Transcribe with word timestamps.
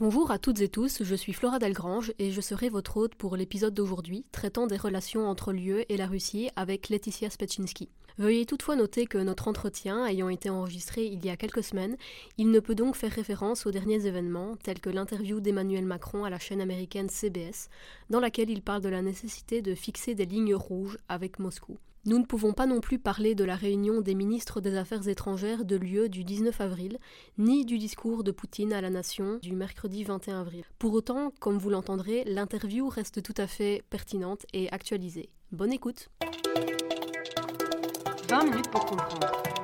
Bonjour 0.00 0.30
à 0.30 0.38
toutes 0.38 0.60
et 0.60 0.68
tous, 0.68 1.02
je 1.02 1.14
suis 1.16 1.32
Flora 1.32 1.58
Delgrange 1.58 2.12
et 2.20 2.30
je 2.30 2.40
serai 2.40 2.68
votre 2.68 2.98
hôte 2.98 3.16
pour 3.16 3.36
l'épisode 3.36 3.74
d'aujourd'hui 3.74 4.24
traitant 4.30 4.68
des 4.68 4.76
relations 4.76 5.28
entre 5.28 5.52
l'UE 5.52 5.84
et 5.88 5.96
la 5.96 6.06
Russie 6.06 6.50
avec 6.54 6.88
Laetitia 6.88 7.30
Spetchinski. 7.30 7.88
Veuillez 8.16 8.46
toutefois 8.46 8.76
noter 8.76 9.06
que 9.06 9.18
notre 9.18 9.48
entretien 9.48 10.06
ayant 10.06 10.28
été 10.28 10.50
enregistré 10.50 11.06
il 11.06 11.26
y 11.26 11.30
a 11.30 11.36
quelques 11.36 11.64
semaines, 11.64 11.96
il 12.36 12.52
ne 12.52 12.60
peut 12.60 12.76
donc 12.76 12.94
faire 12.94 13.10
référence 13.10 13.66
aux 13.66 13.72
derniers 13.72 14.06
événements 14.06 14.54
tels 14.62 14.78
que 14.78 14.88
l'interview 14.88 15.40
d'Emmanuel 15.40 15.84
Macron 15.84 16.22
à 16.22 16.30
la 16.30 16.38
chaîne 16.38 16.60
américaine 16.60 17.08
CBS, 17.08 17.68
dans 18.08 18.20
laquelle 18.20 18.50
il 18.50 18.62
parle 18.62 18.82
de 18.82 18.88
la 18.88 19.02
nécessité 19.02 19.62
de 19.62 19.74
fixer 19.74 20.14
des 20.14 20.26
lignes 20.26 20.54
rouges 20.54 20.98
avec 21.08 21.40
Moscou. 21.40 21.76
Nous 22.04 22.18
ne 22.18 22.24
pouvons 22.24 22.52
pas 22.52 22.66
non 22.66 22.80
plus 22.80 22.98
parler 22.98 23.34
de 23.34 23.44
la 23.44 23.56
réunion 23.56 24.00
des 24.00 24.14
ministres 24.14 24.60
des 24.60 24.76
Affaires 24.76 25.08
étrangères 25.08 25.64
de 25.64 25.76
l'UE 25.76 26.08
du 26.08 26.24
19 26.24 26.60
avril, 26.60 26.98
ni 27.38 27.64
du 27.64 27.78
discours 27.78 28.24
de 28.24 28.30
Poutine 28.30 28.72
à 28.72 28.80
la 28.80 28.90
nation 28.90 29.38
du 29.42 29.54
mercredi 29.54 30.04
21 30.04 30.40
avril. 30.40 30.64
Pour 30.78 30.92
autant, 30.94 31.32
comme 31.40 31.58
vous 31.58 31.70
l'entendrez, 31.70 32.24
l'interview 32.24 32.88
reste 32.88 33.22
tout 33.22 33.34
à 33.36 33.46
fait 33.46 33.82
pertinente 33.90 34.46
et 34.52 34.70
actualisée. 34.70 35.28
Bonne 35.52 35.72
écoute 35.72 36.08
20 38.28 38.44
minutes 38.44 38.70
pour 38.70 38.84
comprendre. 38.84 39.57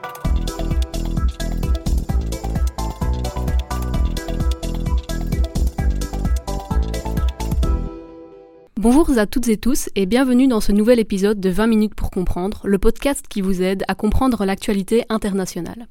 Bonjour 8.84 9.09
à 9.16 9.24
toutes 9.24 9.48
et 9.48 9.56
tous 9.56 9.88
et 9.95 10.05
bienvenue 10.05 10.47
dans 10.47 10.61
ce 10.61 10.70
nouvel 10.70 11.01
épisode 11.01 11.41
de 11.41 11.48
20 11.48 11.69
minutes 11.69 11.95
pour 11.95 12.11
comprendre, 12.11 12.61
le 12.65 12.77
podcast 12.77 13.25
qui 13.30 13.41
vous 13.41 13.62
aide 13.62 13.83
à 13.88 13.95
comprendre 13.95 14.45
l'actualité 14.45 15.05
internationale. 15.09 15.87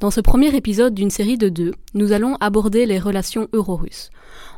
Dans 0.00 0.10
ce 0.10 0.22
premier 0.22 0.56
épisode 0.56 0.94
d'une 0.94 1.10
série 1.10 1.36
de 1.36 1.50
deux, 1.50 1.74
nous 1.92 2.12
allons 2.12 2.36
aborder 2.40 2.86
les 2.86 2.98
relations 2.98 3.48
euro-russes. 3.52 4.08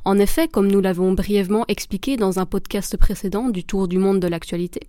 En 0.04 0.18
effet, 0.18 0.46
comme 0.46 0.70
nous 0.70 0.80
l'avons 0.80 1.12
brièvement 1.14 1.64
expliqué 1.66 2.16
dans 2.16 2.38
un 2.38 2.46
podcast 2.46 2.96
précédent 2.96 3.48
du 3.48 3.64
Tour 3.64 3.88
du 3.88 3.98
monde 3.98 4.20
de 4.20 4.28
l'actualité, 4.28 4.82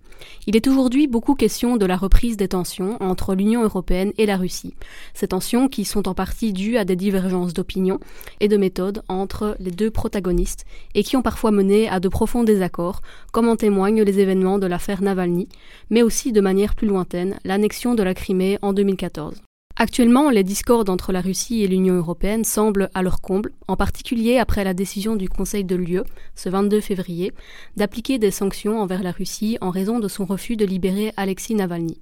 il 0.46 0.54
est 0.54 0.68
aujourd'hui 0.68 1.08
beaucoup 1.08 1.34
question 1.34 1.76
de 1.76 1.86
la 1.86 1.96
reprise 1.96 2.36
des 2.36 2.46
tensions 2.46 2.96
entre 3.02 3.34
l'Union 3.34 3.64
européenne 3.64 4.12
et 4.16 4.26
la 4.26 4.36
Russie. 4.36 4.74
Ces 5.12 5.26
tensions 5.26 5.68
qui 5.68 5.84
sont 5.84 6.08
en 6.08 6.14
partie 6.14 6.52
dues 6.52 6.76
à 6.76 6.84
des 6.84 6.94
divergences 6.94 7.52
d'opinion 7.52 7.98
et 8.38 8.46
de 8.46 8.56
méthode 8.56 9.02
entre 9.08 9.56
les 9.58 9.72
deux 9.72 9.90
protagonistes 9.90 10.66
et 10.94 11.02
qui 11.02 11.16
ont 11.16 11.22
parfois 11.22 11.50
mené 11.50 11.88
à 11.88 11.98
de 11.98 12.08
profonds 12.08 12.44
désaccords, 12.44 13.02
comme 13.32 13.48
en 13.48 13.56
témoignent 13.56 14.02
les 14.02 14.20
événements 14.20 14.60
de 14.60 14.68
l'affaire 14.68 15.02
Navalny, 15.02 15.48
mais 15.90 16.02
aussi 16.02 16.30
de 16.30 16.40
manière 16.40 16.76
plus 16.76 16.86
lointaine 16.86 17.40
l'annexion 17.44 17.96
de 17.96 18.04
la 18.04 18.14
Crimée 18.14 18.58
en 18.62 18.72
2014. 18.72 19.42
Actuellement, 19.76 20.30
les 20.30 20.44
discordes 20.44 20.88
entre 20.88 21.10
la 21.10 21.20
Russie 21.20 21.64
et 21.64 21.66
l'Union 21.66 21.94
européenne 21.94 22.44
semblent 22.44 22.90
à 22.94 23.02
leur 23.02 23.20
comble, 23.20 23.50
en 23.66 23.74
particulier 23.74 24.38
après 24.38 24.62
la 24.62 24.72
décision 24.72 25.16
du 25.16 25.28
Conseil 25.28 25.64
de 25.64 25.74
l'UE, 25.74 26.02
ce 26.36 26.48
22 26.48 26.80
février, 26.80 27.32
d'appliquer 27.76 28.18
des 28.18 28.30
sanctions 28.30 28.80
envers 28.80 29.02
la 29.02 29.10
Russie 29.10 29.58
en 29.60 29.70
raison 29.70 29.98
de 29.98 30.06
son 30.06 30.26
refus 30.26 30.56
de 30.56 30.64
libérer 30.64 31.12
Alexis 31.16 31.56
Navalny. 31.56 31.98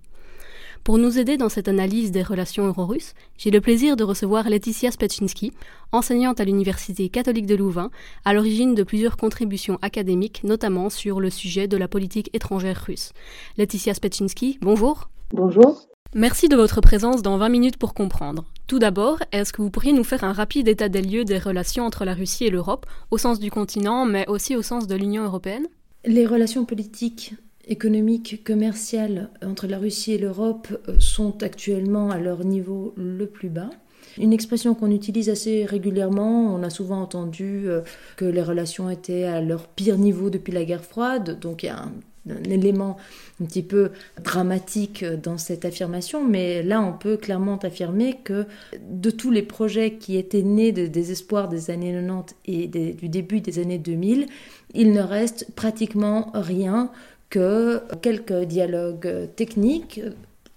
Pour 0.84 0.98
nous 0.98 1.18
aider 1.18 1.38
dans 1.38 1.48
cette 1.48 1.68
analyse 1.68 2.10
des 2.10 2.22
relations 2.22 2.66
euro-russes, 2.66 3.14
j'ai 3.38 3.50
le 3.50 3.62
plaisir 3.62 3.96
de 3.96 4.04
recevoir 4.04 4.50
Laetitia 4.50 4.90
Spetchinski, 4.90 5.52
enseignante 5.92 6.40
à 6.40 6.44
l'Université 6.44 7.08
catholique 7.08 7.46
de 7.46 7.54
Louvain, 7.54 7.90
à 8.26 8.34
l'origine 8.34 8.74
de 8.74 8.82
plusieurs 8.82 9.16
contributions 9.16 9.78
académiques, 9.80 10.42
notamment 10.44 10.90
sur 10.90 11.20
le 11.20 11.30
sujet 11.30 11.68
de 11.68 11.78
la 11.78 11.88
politique 11.88 12.28
étrangère 12.34 12.84
russe. 12.86 13.12
Laetitia 13.56 13.94
Spetchinski, 13.94 14.58
bonjour. 14.60 15.08
Bonjour. 15.32 15.86
Merci 16.14 16.50
de 16.50 16.56
votre 16.56 16.82
présence 16.82 17.22
dans 17.22 17.38
20 17.38 17.48
minutes 17.48 17.76
pour 17.78 17.94
comprendre. 17.94 18.44
Tout 18.66 18.78
d'abord, 18.78 19.20
est-ce 19.32 19.50
que 19.50 19.62
vous 19.62 19.70
pourriez 19.70 19.94
nous 19.94 20.04
faire 20.04 20.24
un 20.24 20.34
rapide 20.34 20.68
état 20.68 20.90
des 20.90 21.00
lieux 21.00 21.24
des 21.24 21.38
relations 21.38 21.86
entre 21.86 22.04
la 22.04 22.12
Russie 22.12 22.44
et 22.44 22.50
l'Europe, 22.50 22.84
au 23.10 23.16
sens 23.16 23.40
du 23.40 23.50
continent, 23.50 24.04
mais 24.04 24.28
aussi 24.28 24.54
au 24.54 24.60
sens 24.60 24.86
de 24.86 24.94
l'Union 24.94 25.24
européenne? 25.24 25.68
Les 26.04 26.26
relations 26.26 26.66
politiques, 26.66 27.32
économiques, 27.66 28.44
commerciales 28.44 29.30
entre 29.42 29.66
la 29.66 29.78
Russie 29.78 30.12
et 30.12 30.18
l'Europe 30.18 30.68
euh, 30.86 30.96
sont 30.98 31.42
actuellement 31.42 32.10
à 32.10 32.18
leur 32.18 32.44
niveau 32.44 32.92
le 32.98 33.24
plus 33.24 33.48
bas. 33.48 33.70
Une 34.18 34.34
expression 34.34 34.74
qu'on 34.74 34.90
utilise 34.90 35.30
assez 35.30 35.64
régulièrement, 35.64 36.54
on 36.54 36.62
a 36.62 36.68
souvent 36.68 37.00
entendu 37.00 37.62
euh, 37.64 37.80
que 38.18 38.26
les 38.26 38.42
relations 38.42 38.90
étaient 38.90 39.24
à 39.24 39.40
leur 39.40 39.66
pire 39.66 39.96
niveau 39.96 40.28
depuis 40.28 40.52
la 40.52 40.66
guerre 40.66 40.84
froide, 40.84 41.40
donc 41.40 41.62
il 41.62 41.66
y 41.66 41.68
a 41.70 41.78
un 41.78 41.92
un 42.28 42.42
élément 42.44 42.96
un 43.40 43.46
petit 43.46 43.62
peu 43.62 43.90
dramatique 44.22 45.04
dans 45.04 45.38
cette 45.38 45.64
affirmation, 45.64 46.26
mais 46.26 46.62
là 46.62 46.80
on 46.80 46.92
peut 46.92 47.16
clairement 47.16 47.58
affirmer 47.58 48.18
que 48.22 48.46
de 48.88 49.10
tous 49.10 49.30
les 49.30 49.42
projets 49.42 49.94
qui 49.94 50.16
étaient 50.16 50.42
nés 50.42 50.72
de 50.72 50.86
désespoir 50.86 51.48
des 51.48 51.70
années 51.70 51.92
90 51.92 52.34
et 52.46 52.68
du 52.68 53.08
début 53.08 53.40
des 53.40 53.58
années 53.58 53.78
2000, 53.78 54.26
il 54.74 54.92
ne 54.92 55.02
reste 55.02 55.46
pratiquement 55.54 56.30
rien 56.34 56.90
que 57.30 57.80
quelques 58.02 58.44
dialogues 58.44 59.28
techniques, 59.36 60.00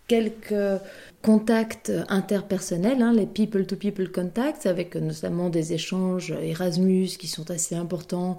quelques 0.07 0.81
contacts 1.25 1.91
interpersonnels, 2.07 3.01
hein, 3.01 3.11
les 3.11 3.25
people-to-people 3.25 4.11
contacts, 4.11 4.67
avec 4.67 4.93
notamment 4.93 5.49
des 5.49 5.73
échanges 5.73 6.29
Erasmus 6.39 7.07
qui 7.17 7.25
sont 7.25 7.49
assez 7.49 7.73
importants, 7.73 8.37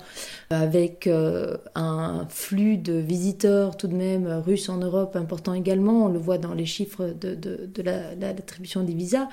avec 0.51 1.09
euh, 1.09 1.57
un 1.75 2.29
flux 2.29 2.77
de 2.77 2.93
visiteurs 2.93 3.77
tout 3.77 3.89
de 3.89 3.97
même 3.97 4.29
russes 4.29 4.69
en 4.69 4.77
Europe 4.77 5.17
important 5.17 5.53
également, 5.53 6.05
on 6.05 6.09
le 6.09 6.21
voit 6.21 6.39
dans 6.39 6.55
les 6.55 6.65
chiffres 6.65 7.13
de, 7.21 7.35
de, 7.35 7.83
l'attribution 7.83 8.85
des 8.85 8.95
visas. 8.95 9.27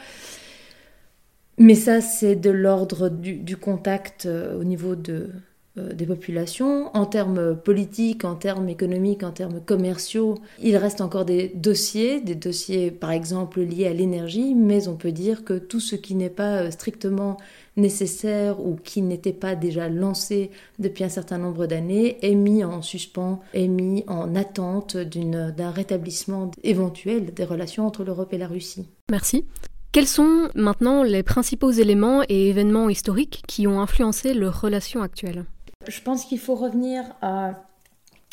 Mais 1.59 1.75
ça, 1.75 2.01
c'est 2.01 2.35
de 2.35 2.49
l'ordre 2.49 3.09
du, 3.09 3.55
contact 3.57 4.25
euh, 4.25 4.59
au 4.59 4.63
niveau 4.63 4.95
de, 4.95 5.13
euh, 5.13 5.27
des 5.75 6.05
populations. 6.05 6.95
En 6.95 7.05
termes 7.05 7.55
politiques, 7.55 8.25
en 8.25 8.35
termes 8.35 8.69
économiques, 8.69 9.23
en 9.23 9.31
termes 9.31 9.59
commerciaux, 9.59 10.35
il 10.61 10.77
reste 10.77 11.01
encore 11.01 11.25
des 11.25 11.51
dossiers, 11.55 12.21
des 12.21 12.35
dossiers 12.35 12.91
par 12.91 13.11
exemple 13.11 13.61
liés 13.61 13.87
à 13.87 13.93
l'énergie, 13.93 14.53
mais 14.53 14.87
on 14.87 14.95
peut 14.95 15.11
dire 15.11 15.43
que 15.43 15.57
tout 15.57 15.79
ce 15.79 15.95
qui 15.95 16.13
n'est 16.13 16.29
pas 16.29 16.57
euh, 16.57 16.71
strictement 16.71 17.37
nécessaire 17.75 18.59
ou 18.63 18.75
qui 18.75 19.01
n'était 19.01 19.33
pas 19.33 19.55
déjà 19.55 19.89
lancé 19.89 20.51
depuis 20.79 21.03
un 21.03 21.09
certain 21.09 21.37
nombre 21.37 21.65
d'années 21.65 22.17
est 22.21 22.35
mis 22.35 22.63
en 22.63 22.81
suspens, 22.81 23.41
est 23.53 23.67
mis 23.67 24.03
en 24.07 24.35
attente 24.35 24.95
d'un 24.95 25.71
rétablissement 25.71 26.51
éventuel 26.63 27.33
des 27.33 27.45
relations 27.45 27.87
entre 27.87 28.03
l'Europe 28.03 28.33
et 28.33 28.37
la 28.37 28.47
Russie. 28.47 28.87
Merci. 29.09 29.45
Quels 29.91 30.07
sont 30.07 30.49
maintenant 30.55 31.03
les 31.03 31.23
principaux 31.23 31.71
éléments 31.71 32.23
et 32.29 32.49
événements 32.49 32.89
historiques 32.89 33.43
qui 33.47 33.67
ont 33.67 33.79
influencé 33.79 34.33
leurs 34.33 34.59
relations 34.61 35.01
actuelles 35.01 35.45
je 35.87 36.01
pense 36.01 36.25
qu'il 36.25 36.39
faut 36.39 36.55
revenir 36.55 37.03
à, 37.21 37.63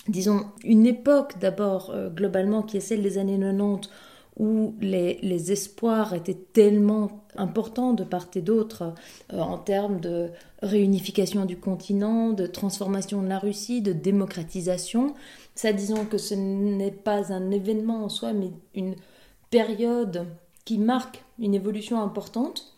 disons, 0.09 0.47
une 0.65 0.87
époque 0.87 1.39
d'abord 1.39 1.91
euh, 1.91 2.09
globalement 2.11 2.63
qui 2.63 2.77
est 2.77 2.81
celle 2.81 3.03
des 3.03 3.19
années 3.19 3.39
90 3.39 3.89
où 4.39 4.75
les, 4.81 5.53
espoirs 5.53 6.15
étaient 6.15 6.33
tellement 6.53 7.25
importants 7.37 7.93
de 7.93 8.05
part 8.05 8.29
et 8.35 8.41
d'autre 8.41 8.95
euh, 9.33 9.39
en 9.39 9.59
termes 9.59 10.01
de 10.01 10.31
réunification 10.63 11.45
du 11.45 11.59
continent, 11.59 12.31
de 12.31 12.47
transformation 12.47 13.23
de 13.23 13.29
la 13.29 13.39
Russie, 13.39 13.83
de 13.83 13.93
démocratisation. 13.93 15.15
Ça, 15.55 15.75
disons 15.75 16.07
que 16.07 16.17
ce 16.17 16.35
n'est 16.35 16.91
pas 16.91 17.33
un 17.35 17.51
événement 17.51 18.05
en 18.05 18.09
soi, 18.09 18.33
mais 18.33 18.51
une 18.75 18.95
période 19.51 20.27
qui 20.65 20.79
marque 20.79 21.23
une 21.39 21.55
évolution 21.55 22.01
importante. 22.01 22.75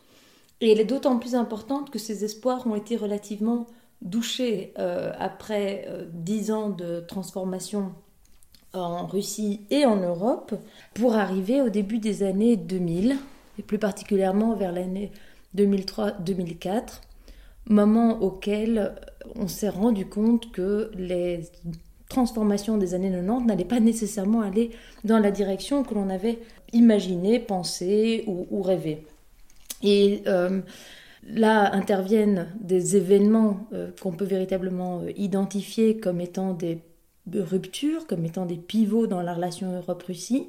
Et 0.60 0.72
elle 0.72 0.80
est 0.80 0.84
d'autant 0.84 1.18
plus 1.18 1.34
importante 1.36 1.90
que 1.90 1.98
ces 1.98 2.24
espoirs 2.24 2.66
ont 2.66 2.74
été 2.74 2.96
relativement 2.96 3.66
douché 4.02 4.74
euh, 4.78 5.12
après 5.18 5.86
euh, 5.88 6.04
dix 6.12 6.50
ans 6.50 6.70
de 6.70 7.00
transformation 7.00 7.92
en 8.74 9.06
Russie 9.06 9.60
et 9.70 9.84
en 9.86 9.96
Europe 9.96 10.54
pour 10.94 11.14
arriver 11.14 11.60
au 11.60 11.68
début 11.68 11.98
des 11.98 12.22
années 12.22 12.56
2000 12.56 13.16
et 13.58 13.62
plus 13.62 13.78
particulièrement 13.78 14.54
vers 14.54 14.72
l'année 14.72 15.12
2003-2004, 15.56 17.00
moment 17.66 18.20
auquel 18.22 18.94
on 19.36 19.46
s'est 19.46 19.68
rendu 19.68 20.06
compte 20.06 20.50
que 20.52 20.90
les 20.94 21.42
transformations 22.08 22.78
des 22.78 22.94
années 22.94 23.10
90 23.10 23.46
n'allaient 23.46 23.64
pas 23.64 23.80
nécessairement 23.80 24.40
aller 24.40 24.70
dans 25.04 25.18
la 25.18 25.30
direction 25.30 25.82
que 25.82 25.94
l'on 25.94 26.10
avait 26.10 26.38
imaginé, 26.72 27.38
pensé 27.38 28.24
ou, 28.26 28.62
rêvé. 28.62 29.06
Et 29.82 30.22
euh, 30.26 30.60
Là 31.24 31.72
interviennent 31.72 32.48
des 32.60 32.96
événements 32.96 33.68
euh, 33.72 33.90
qu'on 34.00 34.12
peut 34.12 34.24
véritablement 34.24 35.00
euh, 35.00 35.12
identifier 35.16 35.98
comme 35.98 36.20
étant 36.20 36.52
des 36.52 36.80
ruptures, 37.32 38.06
comme 38.06 38.24
étant 38.24 38.44
des 38.44 38.56
pivots 38.56 39.06
dans 39.06 39.22
la 39.22 39.34
relation 39.34 39.72
Europe-Russie, 39.72 40.48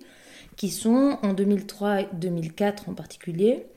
qui 0.56 0.70
sont 0.70 1.18
en 1.22 1.34
2003 1.34 2.02
et 2.02 2.08
2004 2.14 2.90
en 2.90 2.94
particulier, 2.94 3.68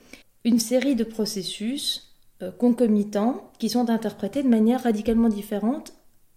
une 0.44 0.58
série 0.58 0.94
de 0.94 1.04
processus 1.04 2.14
euh, 2.42 2.50
concomitants 2.50 3.50
qui 3.58 3.68
sont 3.68 3.90
interprétés 3.90 4.42
de 4.42 4.48
manière 4.48 4.82
radicalement 4.82 5.28
différente 5.28 5.94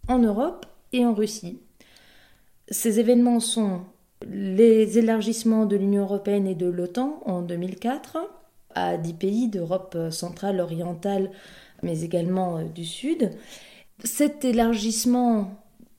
en 0.07 0.19
Europe 0.19 0.65
et 0.91 1.05
en 1.05 1.13
Russie. 1.13 1.59
Ces 2.69 2.99
événements 2.99 3.39
sont 3.39 3.81
les 4.27 4.97
élargissements 4.97 5.65
de 5.65 5.75
l'Union 5.75 6.03
européenne 6.03 6.47
et 6.47 6.55
de 6.55 6.67
l'OTAN 6.67 7.21
en 7.25 7.41
2004, 7.41 8.17
à 8.75 8.97
dix 8.97 9.13
pays 9.13 9.47
d'Europe 9.47 9.97
centrale, 10.11 10.59
orientale, 10.59 11.31
mais 11.83 12.01
également 12.01 12.63
du 12.63 12.85
Sud. 12.85 13.31
Cet 14.03 14.45
élargissement 14.45 15.51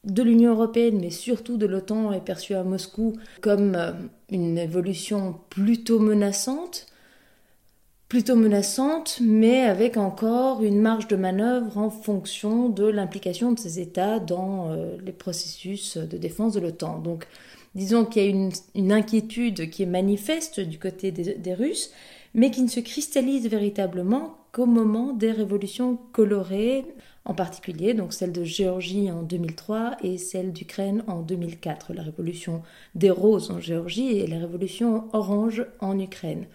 de 0.05 0.23
l'Union 0.23 0.53
européenne, 0.53 0.99
mais 1.01 1.11
surtout 1.11 1.57
de 1.57 1.67
l'OTAN, 1.67 2.13
est 2.13 2.25
perçu 2.25 2.55
à 2.55 2.65
Moscou 2.65 3.17
comme 3.41 3.77
une 4.31 4.59
évolution 4.59 5.39
plutôt 5.51 5.99
menaçante, 5.99 6.87
plutôt 8.11 8.35
menaçante, 8.35 9.21
mais 9.23 9.61
avec 9.61 9.97
encore 9.97 10.65
une 10.65 10.81
marge 10.81 11.07
de 11.07 11.15
manœuvre 11.15 11.79
en 11.79 11.91
fonction 11.91 12.69
de 12.69 12.85
l'implication 12.85 13.53
de 13.53 13.59
ces 13.59 13.79
États 13.79 14.19
dans 14.19 14.73
euh, 14.73 14.97
les 15.05 15.13
processus 15.13 15.97
de 15.97 16.19
défense 16.19 16.55
de 16.55 16.61
l'OTAN. 16.61 16.99
Donc, 16.99 17.29
disons 17.77 18.05
qu'il 18.05 18.23
y 18.23 18.27
a 18.27 18.51
une, 18.75 18.93
inquiétude 18.93 19.71
qui 19.71 19.85
est 19.85 19.87
manifeste 19.87 20.59
du 20.59 20.77
côté 20.81 21.13
des, 21.13 21.55
Russes, 21.55 21.93
mais 22.35 22.51
qui 22.51 22.63
ne 22.63 22.69
se 22.69 22.81
cristallise 22.81 23.49
véritablement 23.49 24.37
qu'au 24.53 24.67
moment 24.67 25.13
des 25.13 25.31
révolutions 25.31 25.99
colorées, 26.13 26.85
en 27.25 27.35
particulier 27.35 27.95
donc 27.95 28.13
celle 28.13 28.33
de 28.33 28.45
Géorgie 28.45 29.11
en 29.11 29.23
2003 29.23 29.97
et 30.03 30.19
celle 30.19 30.53
d'Ukraine 30.53 31.05
en 31.07 31.21
2004, 31.21 31.93
la 31.93 32.03
révolution 32.03 32.63
des 32.95 33.11
roses 33.11 33.51
en 33.51 33.61
Géorgie 33.61 34.19
et 34.19 34.27
la 34.27 34.39
révolution 34.39 35.05
orange 35.13 35.67
en 35.81 35.99
Ukraine 35.99 36.47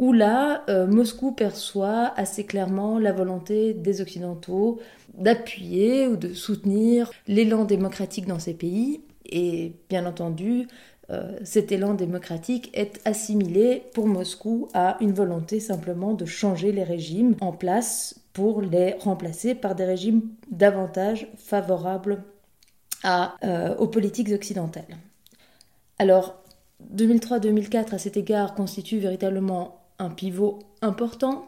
où 0.00 0.14
là, 0.14 0.64
euh, 0.70 0.86
Moscou 0.86 1.30
perçoit 1.30 2.14
assez 2.16 2.44
clairement 2.44 2.98
la 2.98 3.12
volonté 3.12 3.74
des 3.74 4.00
Occidentaux 4.00 4.80
d'appuyer 5.18 6.08
ou 6.08 6.16
de 6.16 6.32
soutenir 6.32 7.10
l'élan 7.28 7.66
démocratique 7.66 8.26
dans 8.26 8.38
ces 8.38 8.54
pays. 8.54 9.02
Et 9.26 9.74
bien 9.90 10.06
entendu, 10.06 10.66
cet 11.44 11.72
élan 11.72 11.94
démocratique 11.94 12.70
est 12.72 13.00
assimilé 13.04 13.82
pour 13.94 14.06
Moscou 14.06 14.68
à 14.74 14.96
une 15.00 15.12
volonté 15.12 15.58
simplement 15.58 16.14
de 16.14 16.24
changer 16.24 16.72
les 16.72 16.84
régimes 16.84 17.34
en 17.40 17.52
place 17.52 18.20
pour 18.32 18.62
les 18.62 18.94
remplacer 19.00 19.54
par 19.54 19.74
des 19.74 19.84
régimes 19.84 20.22
davantage 20.50 21.28
favorables 21.36 22.22
euh, 23.04 23.74
aux 23.76 23.86
politiques 23.86 24.30
occidentales. 24.30 24.98
Alors, 25.98 26.42
2003-2004 26.94 27.94
à 27.94 27.98
cet 27.98 28.16
égard 28.16 28.54
constitue 28.54 28.98
véritablement 28.98 29.80
un 29.98 30.10
pivot 30.10 30.58
important. 30.82 31.46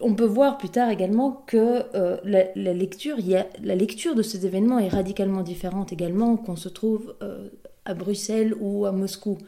On 0.00 0.14
peut 0.14 0.24
voir 0.24 0.58
plus 0.58 0.68
tard 0.68 0.90
également 0.90 1.44
que 1.46 1.84
euh, 1.94 2.16
la, 2.24 2.72
lecture, 2.72 3.16
la 3.62 3.74
lecture 3.74 4.14
de 4.14 4.22
ces 4.22 4.46
événements 4.46 4.78
est 4.78 4.88
radicalement 4.88 5.42
différente 5.42 5.92
également 5.92 6.36
qu'on 6.36 6.56
se 6.56 6.68
trouve 6.68 7.14
euh, 7.22 7.48
à 7.84 7.94
Bruxelles 7.94 8.54
ou 8.60 8.86
à 8.86 8.92
Moscou. 8.92 9.38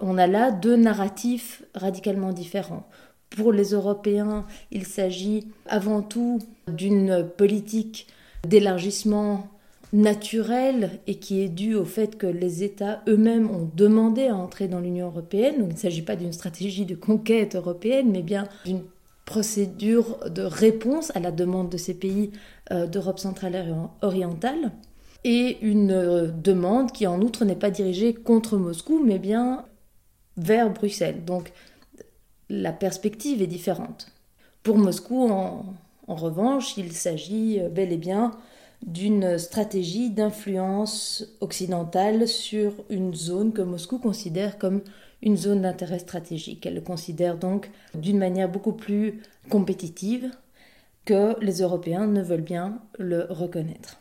On 0.00 0.18
a 0.18 0.26
là 0.26 0.50
deux 0.50 0.76
narratifs 0.76 1.62
radicalement 1.74 2.32
différents. 2.32 2.86
Pour 3.30 3.52
les 3.52 3.70
Européens, 3.70 4.46
il 4.70 4.86
s'agit 4.86 5.48
avant 5.66 6.02
tout 6.02 6.38
d'une 6.68 7.28
politique 7.36 8.06
d'élargissement 8.46 9.48
naturel 9.92 10.98
et 11.06 11.16
qui 11.16 11.40
est 11.40 11.48
dû 11.48 11.74
au 11.74 11.84
fait 11.84 12.16
que 12.18 12.26
les 12.26 12.64
États 12.64 13.02
eux-mêmes 13.08 13.50
ont 13.50 13.70
demandé 13.74 14.26
à 14.26 14.36
entrer 14.36 14.68
dans 14.68 14.80
l'Union 14.80 15.06
européenne. 15.06 15.58
Donc 15.58 15.70
il 15.70 15.74
ne 15.74 15.78
s'agit 15.78 16.02
pas 16.02 16.16
d'une 16.16 16.32
stratégie 16.32 16.84
de 16.84 16.96
conquête 16.96 17.54
européenne, 17.54 18.10
mais 18.10 18.22
bien 18.22 18.48
d'une 18.64 18.82
procédure 19.24 20.18
de 20.30 20.42
réponse 20.42 21.14
à 21.14 21.20
la 21.20 21.30
demande 21.30 21.70
de 21.70 21.76
ces 21.76 21.94
pays 21.94 22.32
euh, 22.72 22.86
d'Europe 22.86 23.18
centrale 23.18 23.54
et 23.54 24.04
orientale. 24.04 24.72
Et 25.24 25.58
une 25.62 25.90
euh, 25.90 26.28
demande 26.28 26.92
qui 26.92 27.06
en 27.06 27.20
outre 27.20 27.44
n'est 27.44 27.54
pas 27.56 27.70
dirigée 27.70 28.12
contre 28.14 28.58
Moscou, 28.58 29.02
mais 29.02 29.18
bien 29.18 29.64
vers 30.36 30.70
Bruxelles. 30.70 31.24
Donc 31.24 31.52
la 32.48 32.72
perspective 32.72 33.40
est 33.40 33.46
différente. 33.46 34.12
Pour 34.62 34.76
Moscou, 34.76 35.28
en, 35.28 35.74
revanche, 36.06 36.76
il 36.76 36.92
s'agit 36.92 37.60
euh, 37.60 37.68
bel 37.68 37.92
et 37.92 37.96
bien 37.96 38.32
d'une 38.86 39.38
stratégie 39.38 40.10
d'influence 40.10 41.26
occidentale 41.40 42.28
sur 42.28 42.72
une 42.90 43.14
zone 43.14 43.52
que 43.52 43.62
Moscou 43.62 43.98
considère 43.98 44.58
comme 44.58 44.82
une 45.22 45.38
zone 45.38 45.62
d'intérêt 45.62 46.00
stratégique. 46.00 46.66
Elle 46.66 46.74
le 46.74 46.80
considère 46.82 47.38
donc 47.38 47.70
d'une 47.94 48.18
manière 48.18 48.50
beaucoup 48.50 48.72
plus 48.72 49.22
compétitive 49.48 50.30
que 51.06 51.34
les 51.40 51.62
Européens 51.62 52.06
ne 52.06 52.22
veulent 52.22 52.42
bien 52.42 52.78
le 52.98 53.26
reconnaître. 53.30 53.98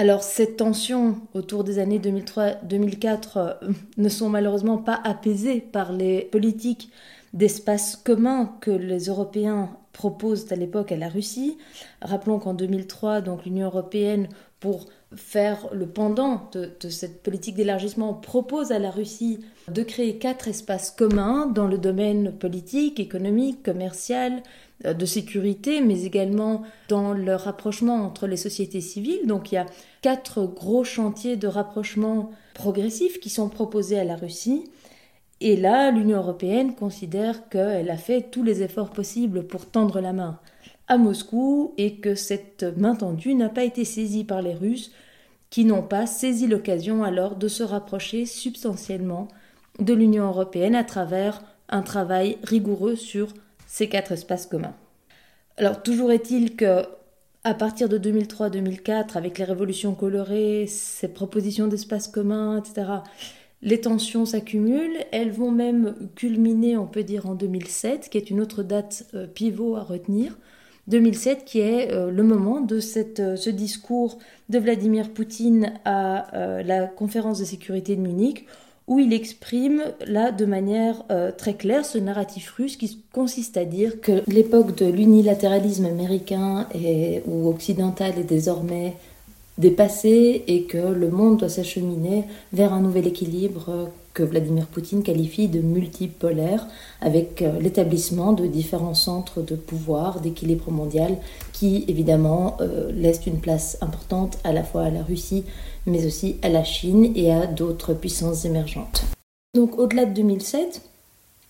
Alors 0.00 0.22
cette 0.22 0.56
tension 0.56 1.20
autour 1.34 1.62
des 1.62 1.78
années 1.78 1.98
2003-2004 1.98 3.20
euh, 3.36 3.52
ne 3.98 4.08
sont 4.08 4.30
malheureusement 4.30 4.78
pas 4.78 4.98
apaisées 5.04 5.60
par 5.60 5.92
les 5.92 6.22
politiques 6.22 6.88
d'espace 7.34 7.96
commun 7.96 8.56
que 8.62 8.70
les 8.70 9.08
Européens 9.08 9.68
proposent 9.92 10.50
à 10.52 10.56
l'époque 10.56 10.90
à 10.90 10.96
la 10.96 11.10
Russie. 11.10 11.58
Rappelons 12.00 12.38
qu'en 12.38 12.54
2003, 12.54 13.20
donc 13.20 13.44
l'Union 13.44 13.66
européenne, 13.66 14.28
pour 14.58 14.86
faire 15.14 15.68
le 15.70 15.86
pendant 15.86 16.48
de, 16.52 16.70
cette 16.88 17.22
politique 17.22 17.56
d'élargissement, 17.56 18.14
propose 18.14 18.72
à 18.72 18.78
la 18.78 18.90
Russie 18.90 19.40
de 19.68 19.82
créer 19.82 20.16
quatre 20.16 20.48
espaces 20.48 20.90
communs 20.90 21.44
dans 21.44 21.66
le 21.66 21.76
domaine 21.76 22.32
politique, 22.32 23.00
économique, 23.00 23.62
commercial, 23.62 24.42
de 24.84 25.06
sécurité, 25.06 25.80
mais 25.80 26.04
également 26.04 26.62
dans 26.88 27.12
le 27.12 27.34
rapprochement 27.34 27.96
entre 27.96 28.26
les 28.26 28.36
sociétés 28.36 28.80
civiles. 28.80 29.26
Donc 29.26 29.52
il 29.52 29.56
y 29.56 29.58
a 29.58 29.66
quatre 30.02 30.46
gros 30.46 30.84
chantiers 30.84 31.36
de 31.36 31.46
rapprochement 31.46 32.30
progressif 32.54 33.20
qui 33.20 33.30
sont 33.30 33.48
proposés 33.48 33.98
à 33.98 34.04
la 34.04 34.16
Russie. 34.16 34.64
Et 35.42 35.56
là, 35.56 35.90
l'Union 35.90 36.18
européenne 36.18 36.74
considère 36.74 37.48
qu'elle 37.48 37.90
a 37.90 37.96
fait 37.96 38.30
tous 38.30 38.42
les 38.42 38.62
efforts 38.62 38.90
possibles 38.90 39.46
pour 39.46 39.66
tendre 39.66 40.00
la 40.00 40.12
main 40.12 40.38
à 40.88 40.98
Moscou 40.98 41.72
et 41.78 41.96
que 41.96 42.14
cette 42.14 42.64
main 42.76 42.94
tendue 42.94 43.34
n'a 43.34 43.48
pas 43.48 43.64
été 43.64 43.84
saisie 43.84 44.24
par 44.24 44.42
les 44.42 44.54
Russes 44.54 44.92
qui 45.48 45.64
n'ont 45.64 45.82
pas 45.82 46.06
saisi 46.06 46.46
l'occasion 46.46 47.04
alors 47.04 47.36
de 47.36 47.48
se 47.48 47.62
rapprocher 47.62 48.26
substantiellement 48.26 49.28
de 49.78 49.94
l'Union 49.94 50.26
européenne 50.26 50.74
à 50.74 50.84
travers 50.84 51.42
un 51.68 51.82
travail 51.82 52.38
rigoureux 52.42 52.96
sur 52.96 53.28
ces 53.70 53.88
quatre 53.88 54.10
espaces 54.10 54.46
communs. 54.46 54.74
Alors 55.56 55.82
toujours 55.82 56.10
est-il 56.10 56.56
que 56.56 56.82
à 57.44 57.54
partir 57.54 57.88
de 57.88 57.98
2003-2004, 57.98 59.16
avec 59.16 59.38
les 59.38 59.44
révolutions 59.44 59.94
colorées, 59.94 60.66
ces 60.66 61.08
propositions 61.08 61.68
d'espaces 61.68 62.08
communs, 62.08 62.58
etc., 62.58 62.88
les 63.62 63.80
tensions 63.80 64.26
s'accumulent, 64.26 64.98
elles 65.12 65.30
vont 65.30 65.50
même 65.50 65.94
culminer, 66.16 66.76
on 66.76 66.86
peut 66.86 67.04
dire, 67.04 67.26
en 67.26 67.34
2007, 67.34 68.10
qui 68.10 68.18
est 68.18 68.28
une 68.30 68.40
autre 68.40 68.62
date 68.62 69.06
euh, 69.14 69.26
pivot 69.26 69.76
à 69.76 69.82
retenir. 69.82 70.36
2007 70.88 71.44
qui 71.44 71.60
est 71.60 71.92
euh, 71.92 72.10
le 72.10 72.22
moment 72.22 72.60
de 72.60 72.76
euh, 72.76 73.36
ce 73.36 73.50
discours 73.50 74.18
de 74.48 74.58
Vladimir 74.58 75.10
Poutine 75.10 75.74
à 75.84 76.62
la 76.64 76.86
conférence 76.86 77.38
de 77.38 77.44
sécurité 77.44 77.94
de 77.96 78.00
Munich, 78.00 78.46
où 78.90 78.98
il 78.98 79.14
exprime 79.14 79.84
là 80.04 80.32
de 80.32 80.44
manière 80.44 80.96
très 81.38 81.54
claire 81.54 81.86
ce 81.86 81.96
narratif 81.96 82.50
russe 82.58 82.76
qui 82.76 82.98
consiste 83.12 83.56
à 83.56 83.64
dire 83.64 84.00
que 84.00 84.22
l'époque 84.26 84.76
de 84.76 84.86
l'unilatéralisme 84.86 85.86
américain 85.86 86.66
ou 87.26 87.48
occidental 87.48 88.18
est 88.18 88.24
désormais 88.24 88.96
dépassé 89.58 90.42
et 90.48 90.64
que 90.64 90.78
le 90.78 91.08
monde 91.08 91.38
doit 91.38 91.48
s'acheminer 91.48 92.24
vers 92.52 92.72
un 92.72 92.80
nouvel 92.80 93.06
équilibre 93.06 93.90
Vladimir 94.24 94.66
Poutine 94.66 95.02
qualifie 95.02 95.48
de 95.48 95.60
multipolaire, 95.60 96.66
avec 97.00 97.42
euh, 97.42 97.58
l'établissement 97.60 98.32
de 98.32 98.46
différents 98.46 98.94
centres 98.94 99.42
de 99.42 99.56
pouvoir, 99.56 100.20
d'équilibre 100.20 100.70
mondial, 100.70 101.16
qui 101.52 101.84
évidemment 101.88 102.56
euh, 102.60 102.92
laissent 102.92 103.26
une 103.26 103.40
place 103.40 103.78
importante 103.80 104.38
à 104.44 104.52
la 104.52 104.62
fois 104.62 104.82
à 104.82 104.90
la 104.90 105.02
Russie, 105.02 105.44
mais 105.86 106.06
aussi 106.06 106.36
à 106.42 106.48
la 106.48 106.64
Chine 106.64 107.12
et 107.14 107.32
à 107.32 107.46
d'autres 107.46 107.94
puissances 107.94 108.44
émergentes. 108.44 109.04
Donc 109.54 109.78
au-delà 109.78 110.04
de 110.04 110.14
2007, 110.14 110.82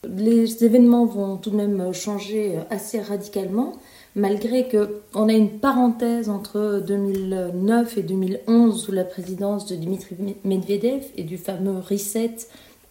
les 0.08 0.64
événements 0.64 1.04
vont 1.04 1.36
tout 1.36 1.50
de 1.50 1.56
même 1.56 1.92
changer 1.92 2.58
assez 2.70 3.00
radicalement 3.00 3.74
malgré 4.16 4.68
que 4.68 5.02
on 5.14 5.28
a 5.28 5.32
une 5.32 5.58
parenthèse 5.58 6.28
entre 6.28 6.82
2009 6.86 7.98
et 7.98 8.02
2011 8.02 8.82
sous 8.82 8.92
la 8.92 9.04
présidence 9.04 9.66
de 9.66 9.76
Dmitri 9.76 10.16
Medvedev 10.44 11.04
et 11.16 11.22
du 11.22 11.38
fameux 11.38 11.78
reset 11.78 12.36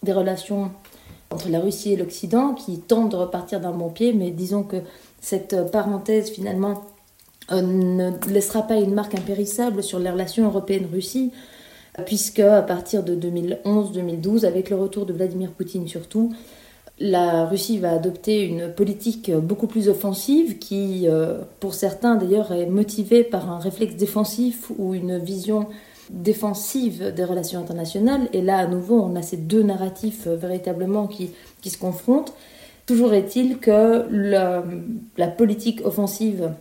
des 0.04 0.14
relations 0.14 0.72
entre 1.32 1.50
la 1.50 1.60
Russie 1.60 1.94
et 1.94 1.96
l'Occident 1.96 2.54
qui 2.54 2.80
tente 2.80 3.12
de 3.12 3.16
repartir 3.16 3.60
d'un 3.60 3.72
bon 3.72 3.90
pied, 3.90 4.14
mais 4.14 4.32
disons 4.32 4.64
que 4.64 4.78
cette 5.22 5.72
parenthèse 5.72 6.32
finalement 6.32 6.86
euh, 7.52 7.62
ne 7.62 8.12
laissera 8.32 8.64
pas 8.64 8.78
une 8.78 8.94
marque 8.94 9.16
impérissable 9.16 9.84
sur 9.84 10.00
les 10.00 10.10
relations 10.10 10.46
européennes-Russie, 10.46 11.32
puisque 12.06 12.40
à 12.40 12.62
partir 12.62 13.04
de 13.04 13.16
2011-2012, 13.16 14.46
avec 14.46 14.70
le 14.70 14.78
retour 14.78 15.06
de 15.06 15.14
Vladimir 15.14 15.52
Poutine 15.52 15.88
surtout, 15.88 16.32
la 17.00 17.46
Russie 17.46 17.78
va 17.78 17.92
adopter 17.92 18.44
une 18.44 18.72
politique 18.74 19.32
beaucoup 19.32 19.68
plus 19.68 19.88
offensive 19.88 20.60
qui, 20.60 21.08
euh, 21.08 21.40
pour 21.60 21.74
certains 21.74 22.16
d'ailleurs, 22.16 22.52
est 22.52 22.66
motivée 22.66 23.24
par 23.24 23.50
un 23.50 23.60
réflexe 23.60 23.96
défensif 23.96 24.72
ou 24.78 24.94
une 24.94 25.18
vision 25.18 25.68
défensive 26.10 27.14
des 27.14 27.24
relations 27.24 27.60
internationales. 27.60 28.28
Et 28.34 28.42
là, 28.42 28.58
à 28.58 28.68
nouveau, 28.68 29.00
on 29.00 29.16
a 29.16 29.22
ces 29.22 29.38
deux 29.38 29.64
narratifs 29.64 30.28
euh, 30.28 30.36
véritablement 30.36 31.08
qui, 31.08 31.32
se 31.64 31.78
confrontent. 31.78 32.34
Toujours 32.86 33.14
est-il 33.14 33.60
que 33.60 34.08
la, 34.10 35.28
politique 35.28 35.86
offensive 35.86 36.52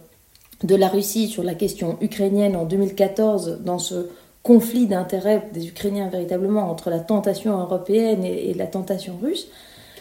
de 0.62 0.75
la 0.75 0.88
Russie 0.88 1.28
sur 1.28 1.42
la 1.42 1.54
question 1.54 1.97
ukrainienne 2.02 2.54
en 2.54 2.64
2014 2.64 3.61
dans 3.64 3.78
ce 3.78 4.09
conflit 4.42 4.87
d'intérêts 4.87 5.49
des 5.54 5.68
Ukrainiens 5.68 6.09
véritablement 6.09 6.71
entre 6.71 6.90
la 6.90 7.00
tentation 7.00 7.59
européenne 7.59 8.25
et, 8.25 8.52
la 8.54 8.66
tentation 8.66 9.16
russe. 9.21 9.49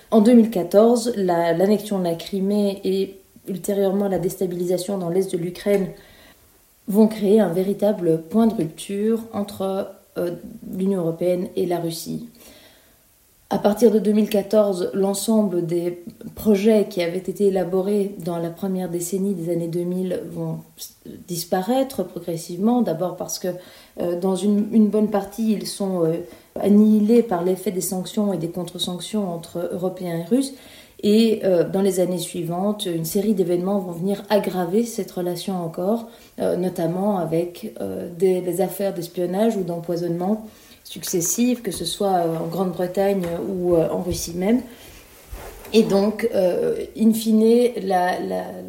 En 0.09 0.21
2014, 0.21 1.13
l'annexion 1.17 1.99
de 1.99 2.05
la 2.05 2.15
Crimée 2.15 2.79
et 2.85 3.19
ultérieurement 3.47 4.07
la 4.07 4.19
déstabilisation 4.19 4.97
dans 4.97 5.09
l'est 5.09 5.31
de 5.31 5.37
l'Ukraine 5.37 5.89
vont 6.87 7.07
créer 7.07 7.41
un 7.41 7.51
véritable 7.51 8.21
point 8.29 8.47
de 8.47 8.53
rupture 8.53 9.19
entre 9.33 9.91
euh, 10.17 10.31
l'Union 10.71 11.01
européenne 11.01 11.49
et 11.57 11.65
la 11.65 11.79
Russie. 11.79 12.29
À 13.49 13.59
partir 13.59 13.91
de 13.91 13.99
2014, 13.99 14.91
l'ensemble 14.93 15.65
des 15.65 16.03
projets 16.35 16.87
qui 16.89 17.01
avaient 17.01 17.17
été 17.17 17.45
élaborés 17.45 18.13
dans 18.19 18.39
la 18.39 18.49
première 18.49 18.89
décennie 18.89 19.35
des 19.35 19.49
années 19.53 19.69
2000 19.69 20.21
vont 20.31 20.59
disparaître 21.29 22.03
progressivement. 22.03 22.81
D'abord 22.81 23.15
parce 23.15 23.39
que 23.39 23.47
euh, 24.01 24.19
dans 24.19 24.35
une, 24.35 24.89
bonne 24.89 25.09
partie, 25.09 25.53
ils 25.53 25.65
sont 25.65 26.03
euh, 26.03 26.17
annihilés 26.61 27.23
par 27.23 27.43
l'effet 27.43 27.71
des 27.71 27.81
sanctions 27.81 28.33
et 28.33 28.37
des 28.37 28.49
contre-sanctions 28.49 29.31
entre 29.31 29.69
Européens 29.73 30.17
et 30.17 30.23
Russes. 30.23 30.53
Et 31.03 31.41
euh, 31.43 31.63
dans 31.67 31.81
les 31.81 31.99
années 31.99 32.17
suivantes, 32.17 32.87
une 32.87 33.05
série 33.05 33.33
d'événements 33.33 33.79
vont 33.79 33.91
venir 33.91 34.23
aggraver 34.29 34.83
cette 34.83 35.11
relation 35.11 35.63
encore, 35.63 36.07
notamment 36.39 37.17
avec 37.17 37.73
des 38.17 38.61
affaires 38.61 38.93
d'espionnage 38.93 39.57
ou 39.57 39.63
d'empoisonnement 39.63 40.45
successives, 40.87 41.61
que 41.61 41.71
ce 41.71 41.85
soit 41.85 42.15
euh, 42.15 42.37
en 42.37 42.47
Grande-Bretagne 42.47 43.25
ou 43.49 43.75
euh, 43.75 43.89
en 43.89 44.01
Russie 44.01 44.35
même. 44.35 44.61
Et 45.73 45.83
donc, 45.83 46.29
euh, 46.33 46.85
in 46.97 47.11
fine, 47.11 47.71
la, 47.83 48.19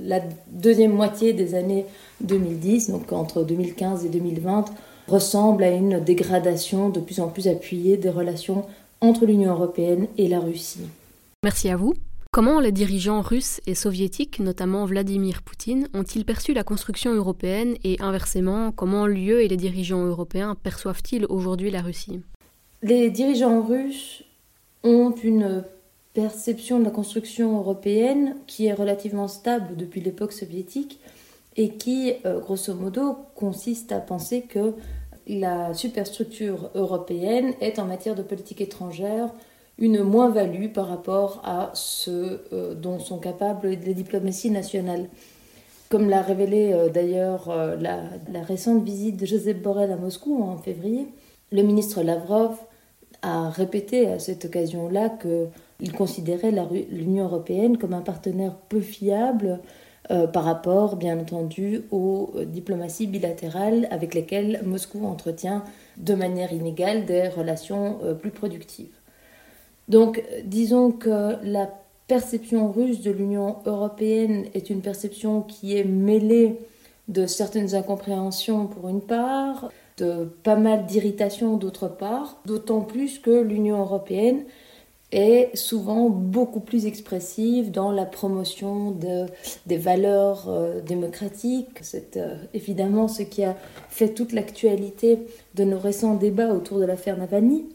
la, 0.03 0.21
deuxième 0.51 0.93
moitié 0.93 1.33
des 1.33 1.55
années 1.55 1.87
2010, 2.23 2.91
donc 2.91 3.13
entre 3.13 3.45
2015 3.45 4.05
et 4.05 4.09
2020, 4.09 4.65
ressemble 5.09 5.65
à 5.65 5.71
une 5.71 6.01
dégradation 6.01 6.91
de 6.91 7.01
plus 7.01 7.21
en 7.21 7.29
plus 7.29 7.49
appuyée 7.49 7.97
des 7.97 8.11
relations 8.11 8.65
entre 9.01 9.27
l'Union 9.27 9.53
européenne 9.53 10.07
et 10.17 10.29
la 10.29 10.41
Russie. 10.41 10.87
Merci 11.43 11.69
à 11.69 11.77
vous. 11.77 11.95
Comment 12.31 12.61
les 12.61 12.73
dirigeants 12.73 13.23
russes 13.23 13.61
et 13.67 13.75
soviétiques, 13.75 14.39
notamment 14.39 14.85
Vladimir 14.85 15.43
Poutine, 15.43 15.89
ont-ils 15.95 16.27
perçu 16.27 16.53
la 16.53 16.63
construction 16.63 17.15
européenne 17.15 17.77
et 17.85 17.97
inversement, 18.01 18.71
comment 18.71 19.07
l'UE 19.07 19.43
et 19.43 19.49
les 19.49 19.57
dirigeants 19.57 20.05
européens 20.05 20.55
perçoivent-ils 20.63 21.25
aujourd'hui 21.31 21.71
la 21.71 21.81
Russie? 21.81 22.21
Les 22.83 23.09
dirigeants 23.11 23.63
russes 23.63 24.25
ont 24.85 25.15
une 25.23 25.65
perception 26.13 26.81
de 26.81 26.85
la 26.85 26.91
construction 26.91 27.57
européenne 27.59 28.37
qui 28.47 28.67
est 28.67 28.75
relativement 28.75 29.29
stable 29.29 29.77
depuis 29.77 30.01
l'époque 30.01 30.33
soviétique 30.33 31.01
et 31.57 31.71
qui, 31.71 32.13
euh, 32.27 32.41
grosso 32.41 32.75
modo, 32.75 33.17
consiste 33.35 33.91
à 33.91 34.01
penser 34.01 34.43
que 34.43 34.75
la 35.29 35.75
superstructure 35.75 36.71
européenne 36.75 37.53
est 37.61 37.79
en 37.79 37.85
matière 37.85 38.15
de 38.15 38.23
politique 38.23 38.61
étrangère 38.61 39.31
une 39.79 40.03
moins-value 40.03 40.69
par 40.69 40.89
rapport 40.89 41.41
à 41.45 41.71
ce 41.75 42.41
euh, 42.53 42.75
dont 42.75 42.99
sont 42.99 43.19
capables 43.19 43.69
les 43.69 43.95
diplomaties 43.95 44.51
nationales. 44.51 45.09
Comme 45.89 46.11
l'a 46.11 46.21
révélé 46.21 46.73
euh, 46.73 46.89
d'ailleurs 46.89 47.49
euh, 47.49 47.77
la, 47.77 48.43
récente 48.43 48.83
visite 48.83 49.17
de 49.17 49.27
Joseph 49.27 49.59
Borrell 49.59 49.93
à 49.93 49.97
Moscou 49.97 50.43
en 50.43 50.59
février, 50.59 51.07
le 51.53 51.63
ministre 51.63 52.03
Lavrov 52.03 52.57
a 53.23 53.51
répété 53.51 54.09
à 54.09 54.19
cette 54.19 54.45
occasion-là 54.47 55.11
qu'il 55.21 55.93
considérait 55.93 56.53
l'Union 56.91 57.25
européenne 57.25 57.79
comme 57.79 57.95
un 57.95 58.01
partenaire 58.01 58.55
peu 58.69 58.81
fiable 58.81 59.61
par 60.33 60.45
rapport, 60.45 60.97
bien 60.97 61.19
entendu, 61.19 61.83
aux 61.91 62.33
diplomaties 62.47 63.07
bilatérales 63.07 63.87
avec 63.91 64.15
lesquelles 64.15 64.63
Moscou 64.65 65.05
entretient 65.05 65.65
de 65.99 66.15
manière 66.15 66.53
inégale 66.53 67.05
des 67.05 67.29
relations 67.29 67.99
plus 68.21 68.31
productives. 68.31 68.95
Donc, 69.89 70.23
disons 70.45 70.93
que 70.93 71.37
la 71.43 71.69
perception 72.07 72.73
russe 72.73 73.03
de 73.03 73.11
l'Union 73.11 73.57
européenne 73.67 74.47
est 74.55 74.71
une 74.71 74.81
perception 74.81 75.43
qui 75.43 75.77
est 75.77 75.85
mêlée 75.85 76.59
de 77.09 77.27
certaines 77.27 77.75
incompréhensions 77.75 78.67
pour 78.67 78.89
une 78.89 79.01
part, 79.03 79.71
de 79.99 80.25
pas 80.43 80.57
mal 80.57 80.87
d'irritations 80.87 81.57
d'autre 81.57 81.89
part, 81.89 82.41
d'autant 82.47 82.81
plus 82.81 83.19
que 83.19 83.43
l'Union 83.43 83.79
européenne 83.79 84.45
est 85.11 85.57
souvent 85.57 86.11
beaucoup 86.11 86.61
plus 86.61 86.87
expressive 86.87 87.71
dans 87.71 87.93
la 87.93 88.05
promotion 88.05 88.91
de, 88.91 89.27
des 89.67 89.79
valeurs 89.79 90.49
euh, 90.49 90.81
démocratiques. 90.83 91.79
C'est 91.81 92.17
euh, 92.17 92.37
évidemment 92.53 93.09
ce 93.09 93.23
qui 93.23 93.43
a 93.43 93.57
fait 93.89 94.11
toute 94.11 94.33
l'actualité 94.33 95.19
de 95.55 95.65
nos 95.65 95.79
récents 95.79 96.15
débats 96.15 96.53
autour 96.53 96.79
de 96.79 96.85
l'affaire 96.85 97.17
Navalny. 97.17 97.67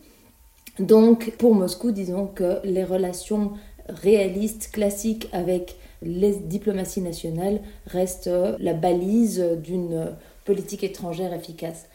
Donc 0.80 1.32
pour 1.38 1.56
Moscou, 1.56 1.92
disons 1.92 2.28
que 2.28 2.60
les 2.64 2.84
relations 2.84 3.54
réalistes, 3.90 4.70
classiques 4.72 5.28
avec 5.34 5.76
les 6.02 6.34
diplomaties 6.34 7.02
nationales 7.02 7.62
restent 7.88 8.30
la 8.60 8.74
balise 8.74 9.44
d'une 9.64 10.16
politique 10.46 10.84
étrangère 10.84 11.34
efficace. 11.34 11.88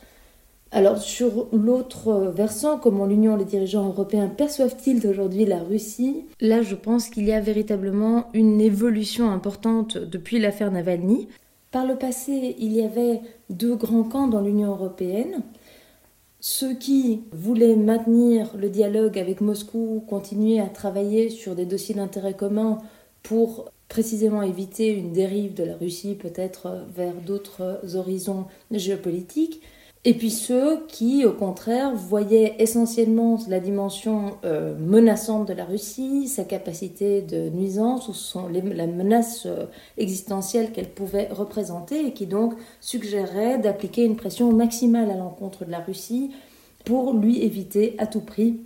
Alors 0.71 0.99
sur 0.99 1.49
l'autre 1.53 2.31
versant, 2.35 2.79
comment 2.79 3.07
l'Union 3.07 3.37
les 3.37 3.47
dirigeants 3.47 3.87
européens 3.87 4.29
perçoivent-ils 4.29 5.07
aujourd'hui 5.07 5.47
la 5.47 5.63
Russie? 5.63 6.27
Là, 6.41 6.61
je 6.61 6.75
pense 6.75 7.09
qu'il 7.09 7.25
y 7.25 7.33
a 7.33 7.41
véritablement 7.41 8.29
une 8.35 8.61
évolution 8.61 9.31
importante 9.31 9.97
depuis 9.97 10.39
l'affaire 10.39 10.71
Navalny. 10.71 11.29
Par 11.71 11.87
le 11.87 11.97
passé, 11.97 12.55
il 12.59 12.73
y 12.73 12.83
avait 12.83 13.23
deux 13.49 13.77
grands 13.77 14.03
camps 14.03 14.29
dans 14.29 14.43
l'Union 14.43 14.71
européenne. 14.73 15.43
Ceux 16.41 16.75
qui 16.75 17.23
voulaient 17.33 17.77
maintenir 17.77 18.55
le 18.57 18.69
dialogue 18.69 19.19
avec 19.19 19.41
Moscou, 19.41 20.05
continuer 20.07 20.61
à 20.61 20.67
travailler 20.67 21.31
sur 21.31 21.55
des 21.55 21.65
dossiers 21.65 21.95
d'intérêt 21.95 22.35
commun 22.35 22.79
pour 23.23 23.71
précisément 23.89 24.43
éviter 24.43 24.89
une 24.89 25.13
dérive 25.13 25.55
de 25.55 25.65
la 25.65 25.77
Russie 25.77 26.15
peut-être 26.15 26.85
vers 26.95 27.15
d'autres 27.15 27.81
horizons 27.97 28.45
géopolitiques, 28.71 29.63
et 30.05 30.15
puis 30.15 30.31
ceux 30.31 30.87
qui, 30.87 31.25
au 31.25 31.33
contraire, 31.33 31.95
voyaient 31.95 32.55
essentiellement 32.61 33.39
la 33.49 33.59
dimension 33.59 34.37
euh, 34.45 34.77
menaçante 34.79 35.49
de 35.49 35.53
la 35.53 35.65
Russie, 35.65 36.29
sa 36.29 36.45
capacité 36.45 37.21
de 37.21 37.49
nuisance 37.49 38.09
ou 38.09 38.49
la 38.49 38.87
menace 38.87 39.47
euh, 39.47 39.67
existentielle 39.97 40.71
qu'elle 40.71 40.91
pouvait 40.91 41.29
représenter, 41.31 42.07
et 42.07 42.13
qui 42.13 42.27
donc 42.27 42.55
suggéraient 42.81 43.59
d'appliquer 43.59 44.05
une 44.05 44.17
pression 44.17 44.53
maximale 44.53 45.11
à 45.11 45.17
l'encontre 45.17 45.65
de 45.65 45.73
la 45.73 45.81
Russie 45.81 46.31
pour 46.85 47.13
lui 47.13 47.43
éviter 47.43 47.97
à 47.99 48.07
tout 48.07 48.21
prix 48.21 48.61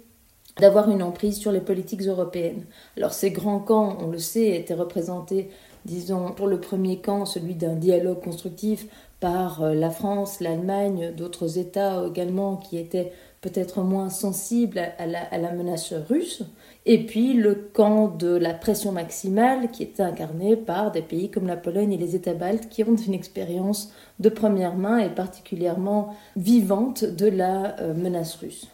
d'avoir 0.60 0.90
une 0.90 1.02
emprise 1.02 1.38
sur 1.38 1.50
les 1.50 1.60
politiques 1.60 2.02
européennes. 2.02 2.66
Alors 2.98 3.14
ces 3.14 3.30
grands 3.30 3.58
camps, 3.58 3.96
on 4.00 4.08
le 4.08 4.18
sait, 4.18 4.54
étaient 4.54 4.74
représentés, 4.74 5.48
disons, 5.86 6.32
pour 6.32 6.46
le 6.46 6.60
premier 6.60 6.98
camp, 6.98 7.24
celui 7.24 7.54
d'un 7.54 7.74
dialogue 7.74 8.20
constructif 8.20 8.86
par 9.22 9.62
euh, 9.62 9.72
la 9.72 9.90
France, 9.90 10.40
l'Allemagne, 10.40 11.12
d'autres 11.16 11.56
États 11.56 12.04
également 12.06 12.56
qui 12.56 12.76
étaient 12.76 13.12
peut-être 13.40 13.80
moins 13.82 14.10
sensibles 14.10 14.80
à 14.98 15.06
la, 15.06 15.52
menace 15.52 15.92
russe, 15.92 16.42
et 16.86 17.06
puis 17.06 17.32
le 17.32 17.54
camp 17.54 18.08
de 18.08 18.28
la 18.28 18.52
pression 18.52 18.90
maximale 18.90 19.70
qui 19.70 19.84
était 19.84 20.02
incarné 20.02 20.56
par 20.56 20.90
des 20.90 21.02
pays 21.02 21.30
comme 21.30 21.46
la 21.46 21.56
Pologne 21.56 21.92
et 21.92 21.96
les 21.96 22.16
États 22.16 22.34
baltes 22.34 22.68
qui 22.68 22.82
ont 22.82 22.96
une 22.96 23.14
expérience 23.14 23.92
de 24.18 24.28
première 24.28 24.74
main 24.74 24.98
et 24.98 25.08
particulièrement 25.08 26.16
vivante 26.36 27.04
de 27.04 27.26
la 27.26 27.80
euh, 27.80 27.94
menace 27.94 28.34
russe. 28.36 28.68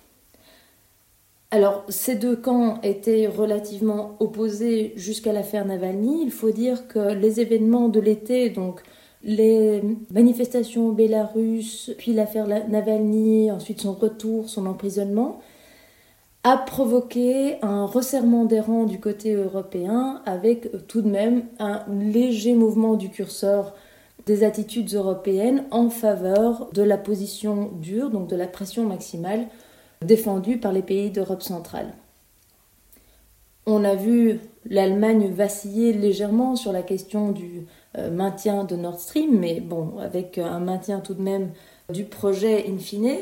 Alors, 1.51 1.85
ces 1.89 2.15
deux 2.15 2.37
camps 2.37 2.81
étaient 2.83 3.27
relativement 3.27 4.17
opposés 4.19 4.93
jusqu'à 4.97 5.33
l'affaire 5.33 5.65
Navalny. 5.65 6.23
Il 6.23 6.31
faut 6.31 6.51
dire 6.51 6.89
que 6.89 7.15
les 7.15 7.41
événements 7.41 7.89
de 7.89 8.01
l'été, 8.01 8.51
donc 8.51 8.83
les 9.23 9.83
manifestations 10.13 10.93
bélarusses, 10.93 11.91
puis 11.99 12.13
l'affaire 12.13 12.47
Navalny, 12.47 13.51
ensuite 13.51 13.81
son 13.81 13.93
retour, 13.93 14.49
son 14.49 14.67
emprisonnement, 14.67 15.41
a 16.45 16.57
provoqué 16.57 17.57
un 17.63 17.85
resserrement 17.85 18.45
des 18.45 18.61
rangs 18.61 18.85
du 18.85 19.01
côté 19.01 19.35
européen 19.35 20.23
avec 20.25 20.87
tout 20.87 21.03
de 21.03 21.09
même 21.09 21.45
un 21.59 21.85
léger 21.91 22.55
mouvement 22.55 22.95
du 22.95 23.11
curseur 23.11 23.75
des 24.25 24.45
attitudes 24.45 24.95
européennes 24.95 25.65
en 25.71 25.91
faveur 25.91 26.69
de 26.73 26.83
la 26.83 26.99
position 26.99 27.71
dure, 27.81 28.11
donc 28.11 28.29
de 28.29 28.37
la 28.37 28.47
pression 28.47 28.85
maximale 28.85 29.47
défendue 30.05 30.59
par 30.59 30.73
les 30.73 30.83
pays 30.83 31.11
d'Europe 31.11 31.43
centrale. 31.43 31.95
On 33.67 33.85
a 33.85 33.95
vu 33.95 34.39
l'Allemagne 34.65 35.31
vaciller 35.33 35.93
légèrement 35.93 36.57
sur 36.57 36.73
la 36.73 36.83
question 36.83 37.33
du 37.33 37.67
maintien 37.97 38.65
de 38.65 38.77
Nord 38.77 39.01
Stream, 39.01 39.39
mais 39.39 39.61
bon, 39.61 39.99
avec 39.99 40.39
un 40.39 40.61
maintien 40.61 41.01
tout 41.01 41.15
de 41.15 41.23
même 41.23 41.51
du 41.93 42.05
projet 42.05 42.67
in 42.69 42.77
fine. 42.77 43.17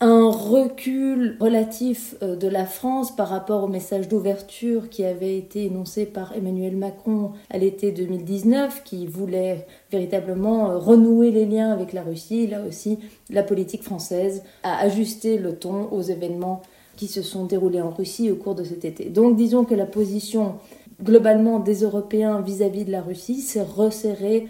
un 0.00 0.30
recul 0.30 1.36
relatif 1.40 2.16
euh, 2.22 2.34
de 2.34 2.48
la 2.48 2.66
France 2.66 3.14
par 3.14 3.28
rapport 3.28 3.62
au 3.64 3.68
message 3.68 4.08
d'ouverture 4.08 4.88
qui 4.88 5.04
avait 5.04 5.38
été 5.38 5.66
énoncé 5.66 6.06
par 6.06 6.36
Emmanuel 6.36 6.76
Macron 6.76 7.32
à 7.50 7.58
l'été 7.58 7.92
2019, 7.92 8.82
qui 8.82 9.06
voulait 9.06 9.66
véritablement 9.92 10.70
euh, 10.70 10.78
renouer 10.78 11.30
les 11.30 11.46
liens 11.46 11.70
avec 11.70 11.92
la 11.92 12.02
Russie. 12.02 12.48
Là 12.48 12.62
aussi, 12.62 12.98
la 13.30 13.44
politique 13.44 13.84
française 13.84 14.42
a 14.64 14.78
ajusté 14.80 15.38
le 15.38 15.54
ton 15.54 15.88
aux 15.92 16.02
événements 16.02 16.62
qui 16.96 17.06
se 17.06 17.22
sont 17.22 17.44
déroulés 17.44 17.80
en 17.80 17.90
Russie 17.90 18.28
au 18.30 18.34
cours 18.34 18.56
de 18.56 18.64
cet 18.64 18.84
été. 18.84 19.04
Donc 19.04 19.36
disons 19.36 19.64
que 19.64 19.74
la 19.74 19.86
position 19.86 20.56
globalement 21.02 21.60
des 21.60 21.82
Européens 21.82 22.40
vis-à-vis 22.40 22.84
de 22.84 22.92
la 22.92 23.02
Russie 23.02 23.40
s'est 23.40 23.62
resserrée 23.62 24.48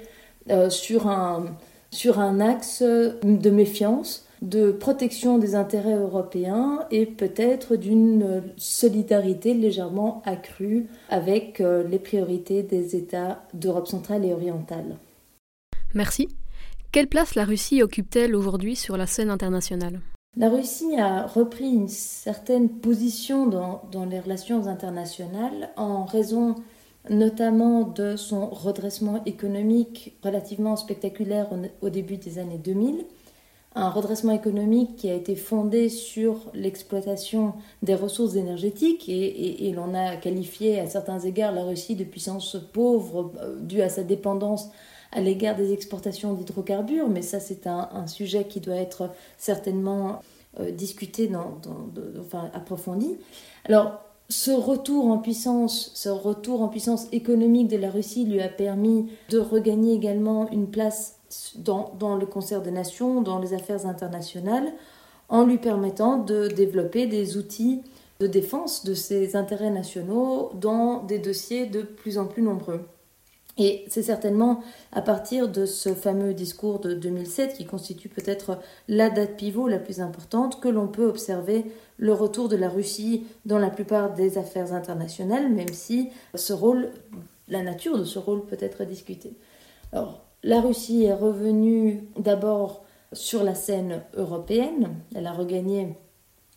euh, 0.51 0.71
sur, 0.71 1.09
un, 1.09 1.47
sur 1.91 2.19
un 2.21 2.41
axe 2.41 2.83
de 2.83 3.51
méfiance 3.51 4.29
de 4.43 4.71
protection 4.71 5.39
des 5.39 5.55
intérêts 5.55 5.97
européens 5.97 6.87
et 6.91 7.07
peut-être 7.07 7.77
d'une 7.77 8.43
solidarité 8.57 9.55
légèrement 9.55 10.23
accrue 10.25 10.87
avec 11.09 11.61
euh, 11.61 11.83
les 11.87 11.99
priorités 11.99 12.63
des 12.63 12.95
États 12.95 13.43
d'Europe 13.55 13.89
centrale 13.89 14.25
et 14.25 14.33
orientale. 14.33 14.97
Merci. 15.95 16.29
Quelle 16.93 17.09
place 17.09 17.35
la 17.35 17.45
Russie 17.45 17.83
occupe-t-elle 17.83 18.35
aujourd'hui 18.35 18.77
sur 18.77 18.97
la 18.97 19.07
scène 19.07 19.31
internationale? 19.31 20.01
La 20.37 20.51
Russie 20.51 20.97
a 20.97 21.27
repris 21.27 21.69
une 21.69 21.89
certaine 21.89 22.69
position 22.69 23.47
dans, 23.47 24.05
les 24.05 24.21
relations 24.21 24.67
internationales 24.67 25.71
en 25.77 26.05
raison 26.05 26.55
notamment 27.11 27.83
de 27.83 28.17
son 28.17 28.49
redressement 28.49 29.25
économique 29.25 30.17
relativement 30.23 30.77
spectaculaire 30.77 31.49
au 31.81 31.89
début 31.89 32.19
des 32.19 32.39
années 32.39 32.59
2000 32.59 33.05
un 33.75 33.91
redressement 33.91 34.33
économique 34.33 34.97
qui 34.97 35.09
a 35.09 35.15
été 35.15 35.37
fondé 35.37 35.89
sur 35.89 36.51
l'exploitation 36.55 37.55
des 37.83 37.95
ressources 37.95 38.35
énergétiques 38.35 39.09
et, 39.09 39.73
l'on 39.75 39.95
a 39.95 40.17
qualifié 40.17 40.81
à 40.81 40.87
certains 40.87 41.21
égards 41.21 41.53
la 41.53 41.65
Russie 41.65 41.95
de 41.95 42.05
puissance 42.05 42.57
pauvre 42.73 43.33
euh, 43.41 43.59
due 43.61 43.83
à 43.83 43.89
sa 43.89 44.03
dépendance 44.03 44.71
à 45.13 45.21
l'égard 45.21 45.57
des 45.57 45.73
exportations 45.73 46.35
d'hydrocarbures, 46.35 47.09
mais 47.09 47.23
ça 47.23 47.41
c'est 47.41 47.67
un, 47.67 48.07
sujet 48.07 48.45
qui 48.45 48.61
doit 48.61 48.77
être 48.77 49.11
certainement 49.37 50.21
euh, 50.61 50.71
discuté, 50.71 51.31
enfin 52.21 52.51
approfondi. 52.55 53.17
Alors 53.65 54.01
ce 54.31 54.51
retour 54.51 55.07
en 55.07 55.19
puissance, 55.19 55.91
ce 55.95 56.11
retour 56.11 56.61
en 56.61 56.69
puissance 56.69 57.07
économique 57.13 57.69
de 57.69 57.79
la 57.79 57.91
Russie 57.91 58.27
lui 58.27 58.43
a 58.43 58.49
permis 58.49 59.11
de 59.31 59.39
regagner 59.39 59.95
également 59.95 60.51
une 60.51 60.69
place 60.69 61.17
dans, 61.57 62.17
le 62.17 62.27
concert 62.27 62.63
des 62.63 62.71
nations, 62.71 63.23
dans 63.23 63.39
les 63.39 63.55
affaires 63.55 63.87
internationales, 63.87 64.71
en 65.31 65.45
lui 65.45 65.59
permettant 65.59 66.19
de 66.19 66.49
développer 66.49 67.07
des 67.07 67.37
outils 67.37 67.83
de 68.21 68.27
défense 68.27 68.85
de 68.85 68.95
ses 68.95 69.37
intérêts 69.37 69.71
nationaux 69.71 70.51
dans 70.55 71.05
des 71.05 71.19
dossiers 71.19 71.67
de 71.67 71.83
plus 71.83 72.19
en 72.19 72.27
plus 72.27 72.43
nombreux. 72.43 72.81
Et 73.59 73.85
c'est 73.89 74.05
certainement 74.05 74.63
à 74.93 75.03
partir 75.03 75.49
de 75.49 75.67
ce 75.67 75.93
fameux 75.93 76.33
discours 76.33 76.79
de 76.79 76.95
2007, 76.95 77.55
qui 77.55 77.67
constitue 77.67 78.09
peut-être 78.09 78.59
la 78.87 79.11
date 79.11 79.37
pivot 79.37 79.67
la 79.67 79.79
plus 79.79 80.01
importante, 80.01 80.61
que 80.61 80.69
l'on 80.69 80.87
peut 80.87 81.07
observer 81.07 81.65
le 81.97 82.13
retour 82.13 82.49
de 82.49 82.57
la 82.57 82.69
Russie 82.69 83.27
dans 83.45 83.59
la 83.59 83.71
plupart 83.71 84.15
des 84.15 84.39
affaires 84.39 84.73
internationales, 84.73 85.51
même 85.51 85.73
si 85.73 86.11
ce 86.37 86.53
rôle, 86.53 86.91
la 87.49 87.63
nature 87.63 87.99
de 87.99 88.05
ce 88.05 88.21
rôle 88.21 88.47
peut 88.47 88.59
être 88.61 88.85
discutée. 88.85 89.33
Alors, 89.93 90.23
la 90.45 90.61
Russie 90.61 91.05
est 91.05 91.15
revenue 91.15 92.05
d'abord 92.17 92.85
sur 93.13 93.43
la 93.43 93.57
scène 93.57 94.03
européenne. 94.15 94.95
Elle 95.15 95.27
a 95.27 95.33
regagné 95.33 95.97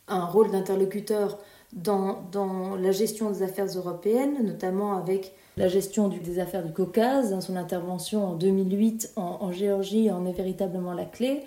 un 0.08 0.26
rôle 0.26 0.52
d'interlocuteur 0.52 1.40
dans, 1.74 2.76
la 2.76 2.92
gestion 2.92 3.32
des 3.32 3.44
affaires 3.44 3.68
européennes, 3.78 4.46
notamment 4.46 4.94
avec 4.94 5.34
la 5.58 5.68
gestion 5.68 6.08
des 6.08 6.40
affaires 6.40 6.64
du 6.64 6.72
Caucase. 6.72 7.38
Son 7.40 7.56
intervention 7.56 8.26
en 8.26 8.34
2008 8.36 9.14
en, 9.16 9.38
en 9.42 9.52
Géorgie 9.52 10.12
en 10.12 10.26
est 10.26 10.34
véritablement 10.34 10.94
la 10.94 11.06
clé 11.06 11.44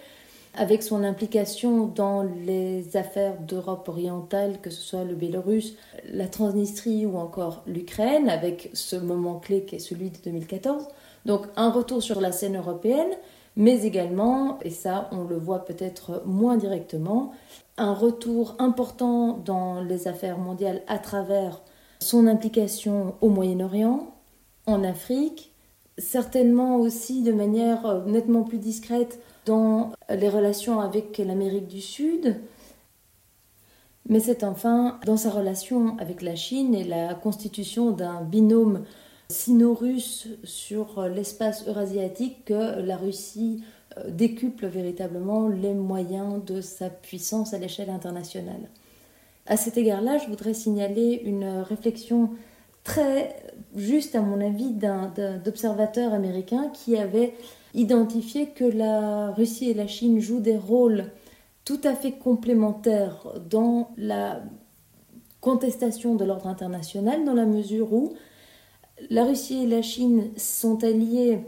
avec 0.57 0.83
son 0.83 1.03
implication 1.03 1.87
dans 1.87 2.23
les 2.23 2.97
affaires 2.97 3.39
d'Europe 3.41 3.89
orientale, 3.89 4.61
que 4.61 4.71
ce 4.71 4.81
soit 4.81 5.05
le 5.05 5.15
Bélarus, 5.15 5.75
la 6.13 6.29
Transnistrie 6.29 7.07
ou 7.07 7.17
encore 7.17 7.63
l'Ukraine, 7.67 8.29
avec 8.29 8.71
ce 8.73 8.97
moment 8.97 9.41
clé 9.41 9.65
qui 9.65 9.77
est 9.77 9.81
celui 9.81 10.11
de 10.11 10.19
2014. 10.25 10.87
Donc 11.27 11.47
un 11.57 11.71
retour 11.71 12.03
sur 12.03 12.21
la 12.21 12.31
scène 12.31 12.57
européenne, 12.57 13.11
mais 13.57 13.85
également, 13.85 14.59
et 14.63 14.71
ça 14.71 15.09
on 15.11 15.25
le 15.25 15.37
voit 15.37 15.65
peut-être 15.65 16.23
moins 16.25 16.57
directement, 16.57 17.33
un 17.77 17.93
retour 17.93 18.55
important 18.61 19.39
dans 19.45 19.81
les 19.81 20.07
affaires 20.07 20.39
mondiales 20.39 20.83
à 20.87 20.99
travers 20.99 21.63
son 22.01 22.27
implication 22.27 23.15
au 23.21 23.29
Moyen-Orient, 23.29 24.15
en 24.67 24.85
Afrique, 24.85 25.53
certainement 25.99 26.77
aussi 26.77 27.23
de 27.23 27.33
manière 27.33 27.87
euh, 27.87 28.05
nettement 28.05 28.43
plus 28.43 28.59
discrète 28.59 29.21
dans 29.47 29.93
les 30.09 30.29
relations 30.29 30.81
avec 30.81 31.19
l'Amérique 31.19 31.69
du 31.69 31.81
Sud, 31.81 32.41
mais 34.09 34.21
c'est 34.21 34.45
enfin 34.45 34.99
dans 35.07 35.17
sa 35.17 35.31
relation 35.31 35.97
avec 35.99 36.23
la 36.23 36.35
Chine 36.35 36.75
et 36.75 36.85
la 36.85 37.15
constitution 37.15 37.91
d'un 37.91 38.23
binôme 38.23 38.85
sino-russe 39.29 40.29
sur 40.45 41.09
l'espace 41.09 41.67
eurasiatique 41.67 42.45
que 42.45 42.81
la 42.81 42.97
Russie 42.97 43.63
euh, 43.99 44.11
décuple 44.11 44.67
véritablement 44.67 45.49
les 45.49 45.73
moyens 45.73 46.45
de 46.45 46.61
sa 46.61 46.91
puissance 46.91 47.55
à 47.55 47.59
l'échelle 47.59 47.91
internationale. 47.91 48.69
À 49.47 49.57
cet 49.57 49.77
égard-là, 49.77 50.19
je 50.19 50.29
voudrais 50.29 50.55
signaler 50.55 51.21
une 51.25 51.45
réflexion 51.45 52.31
très 52.83 53.37
juste, 53.77 54.15
à 54.15 54.21
mon 54.21 54.41
avis, 54.41 54.73
d'observateurs 55.45 56.15
américains 56.15 56.71
qui 56.73 56.97
avait 56.97 57.35
identifié 57.75 58.49
que 58.49 58.65
la 58.65 59.33
Russie 59.33 59.71
et 59.71 59.75
la 59.75 59.87
Chine 59.87 60.21
jouent 60.21 60.41
des 60.41 60.57
rôles 60.57 61.11
tout 61.65 61.81
à 61.85 61.95
fait 61.95 62.13
complémentaires 62.13 63.27
dans 63.51 63.91
la 63.97 64.43
contestation 65.41 66.15
de 66.15 66.25
l'ordre 66.25 66.47
international, 66.47 67.25
dans 67.25 67.35
la 67.35 67.47
mesure 67.47 67.93
où 67.93 68.13
la 69.11 69.25
Russie 69.25 69.65
et 69.65 69.67
la 69.67 69.83
Chine 69.83 70.31
sont 70.37 70.85
alliées 70.85 71.41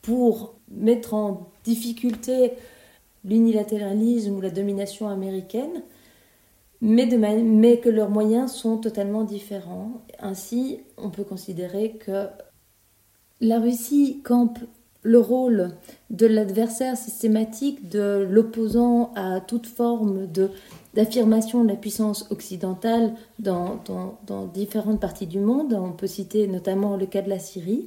pour 0.00 0.54
mettre 0.70 1.14
en 1.14 1.50
difficulté 1.64 2.52
l'unilatéralisme 3.24 4.36
ou 4.36 4.40
la 4.40 4.50
domination 4.50 5.08
américaine, 5.08 5.82
mais, 6.82 7.78
que 7.78 7.88
leurs 7.88 8.10
moyens 8.10 8.52
sont 8.52 8.76
totalement 8.76 9.22
différents. 9.22 10.02
Ainsi, 10.18 10.80
on 10.98 11.10
peut 11.10 11.24
considérer 11.24 11.92
que 11.92 12.26
la 13.40 13.60
Russie 13.60 14.20
campe 14.24 14.58
le 15.04 15.18
rôle 15.18 15.70
de 16.10 16.26
l'adversaire 16.26 16.96
systématique, 16.96 17.88
de 17.88 18.26
l'opposant 18.28 19.12
à 19.14 19.40
toute 19.40 19.66
forme 19.66 20.26
de 20.26 20.50
d'affirmation 20.94 21.64
de 21.64 21.68
la 21.68 21.76
puissance 21.76 22.26
occidentale 22.30 23.14
dans, 23.38 23.80
différentes 24.52 25.00
parties 25.00 25.26
du 25.26 25.40
monde. 25.40 25.72
On 25.72 25.92
peut 25.92 26.06
citer 26.06 26.46
notamment 26.46 26.98
le 26.98 27.06
cas 27.06 27.22
de 27.22 27.30
la 27.30 27.38
Syrie. 27.38 27.86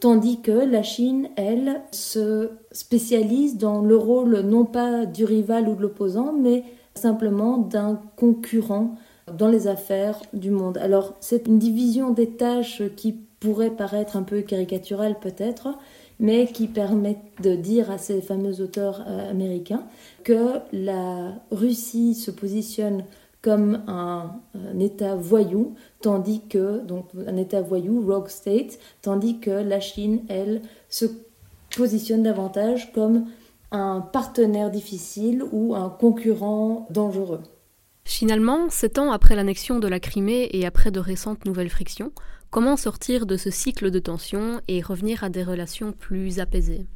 Tandis 0.00 0.40
que 0.40 0.50
la 0.50 0.82
Chine, 0.82 1.28
elle, 1.36 1.80
se 1.92 2.50
spécialise 2.72 3.56
dans 3.56 3.82
le 3.82 3.96
rôle 3.96 4.40
non 4.40 4.64
pas 4.64 5.06
du 5.06 5.24
rival 5.24 5.68
ou 5.68 5.76
de 5.76 5.82
l'opposant, 5.82 6.32
mais 6.32 6.64
simplement 6.94 7.58
d'un 7.58 8.00
concurrent 8.16 8.94
dans 9.32 9.48
les 9.48 9.68
affaires 9.68 10.20
du 10.32 10.50
monde. 10.50 10.78
Alors 10.78 11.14
c'est 11.20 11.46
une 11.46 11.58
division 11.58 12.10
des 12.10 12.30
tâches 12.30 12.82
qui 12.96 13.12
pourrait 13.40 13.70
paraître 13.70 14.16
un 14.16 14.22
peu 14.22 14.42
caricaturale 14.42 15.18
peut-être, 15.20 15.68
mais 16.18 16.46
qui 16.46 16.66
permet 16.66 17.16
de 17.42 17.54
dire 17.54 17.90
à 17.90 17.98
ces 17.98 18.20
fameux 18.20 18.60
auteurs 18.60 19.04
euh, 19.08 19.30
américains 19.30 19.84
que 20.22 20.58
la 20.72 21.32
Russie 21.50 22.14
se 22.14 22.30
positionne 22.30 23.04
comme 23.42 23.82
un, 23.86 24.38
État 24.78 25.14
voyou, 25.14 25.74
tandis 26.02 26.42
que, 26.48 26.80
donc 26.80 27.06
un 27.26 27.36
État 27.38 27.62
voyou, 27.62 28.04
rogue 28.06 28.28
state, 28.28 28.78
tandis 29.00 29.38
que 29.38 29.50
la 29.50 29.80
Chine, 29.80 30.20
elle, 30.28 30.60
se 30.90 31.06
positionne 31.74 32.22
davantage 32.22 32.92
comme 32.92 33.26
un 33.72 34.00
partenaire 34.00 34.70
difficile 34.70 35.44
ou 35.52 35.74
un 35.74 35.88
concurrent 35.88 36.86
dangereux. 36.90 37.40
Finalement, 38.04 38.68
sept 38.70 38.98
ans 38.98 39.12
après 39.12 39.36
l'annexion 39.36 39.78
de 39.78 39.86
la 39.86 40.00
Crimée 40.00 40.48
et 40.52 40.66
après 40.66 40.90
de 40.90 41.00
récentes 41.00 41.44
nouvelles 41.44 41.70
frictions, 41.70 42.12
comment 42.50 42.76
sortir 42.76 43.26
de 43.26 43.36
ce 43.36 43.50
cycle 43.50 43.90
de 43.90 43.98
tension 43.98 44.60
et 44.66 44.80
revenir 44.80 45.22
à 45.22 45.28
des 45.28 45.44
relations 45.44 45.92
plus 45.92 46.40
apaisées? 46.40 46.86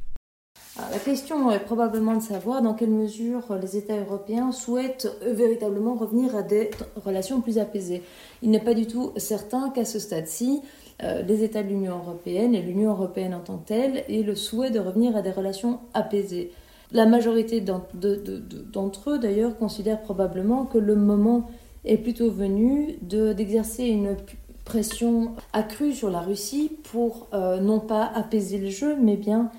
La 0.91 0.99
question 0.99 1.53
est 1.53 1.61
probablement 1.61 2.17
de 2.17 2.23
savoir 2.23 2.61
dans 2.61 2.75
quelle 2.75 2.91
mesure 2.91 3.43
les 3.63 3.77
États 3.77 3.97
européens 3.97 4.51
souhaitent 4.51 5.09
véritablement 5.23 5.95
revenir 5.95 6.35
à 6.35 6.43
des 6.43 6.71
relations 6.97 7.41
plus 7.41 7.59
apaisées. 7.59 8.03
Il 8.43 8.51
n'est 8.51 8.59
pas 8.59 8.75
du 8.75 8.89
tout 8.89 9.13
certain 9.17 9.71
qu'à 9.71 9.85
ce 9.85 10.01
stade-ci, 10.01 10.63
euh, 11.03 11.23
les 11.23 11.45
États 11.45 11.63
de 11.63 11.69
l'Union 11.69 11.99
européenne 11.99 12.57
et 12.57 12.63
l'Union 12.63 12.91
européenne 12.91 13.35
en 13.35 13.41
tant 13.41 13.59
que 13.59 13.69
telle 13.69 14.05
aient 14.09 14.23
le 14.23 14.35
souhait 14.35 14.71
de 14.71 14.81
revenir 14.81 15.17
à 15.17 15.23
des 15.23 15.31
relations 15.31 15.79
apaisées. 15.93 16.51
La 16.95 17.07
majorité 17.07 17.61
d'entre 17.61 19.11
eux, 19.11 19.19
d'ailleurs, 19.19 19.57
considèrent 19.57 20.01
probablement 20.01 20.65
que 20.65 20.79
le 20.79 20.95
moment 20.95 21.51
est 21.85 21.97
plutôt 21.97 22.31
venu 22.31 22.97
d'exercer 23.03 23.87
une 23.87 24.17
pression 24.65 25.33
accrue 25.53 25.93
sur 25.93 26.09
la 26.09 26.21
Russie 26.21 26.71
pour 26.93 27.27
euh, 27.35 27.59
non 27.59 27.81
pas 27.81 28.05
apaiser 28.15 28.59
le 28.59 28.71
jeu, 28.71 28.97
mais 28.97 29.17
bien 29.17 29.51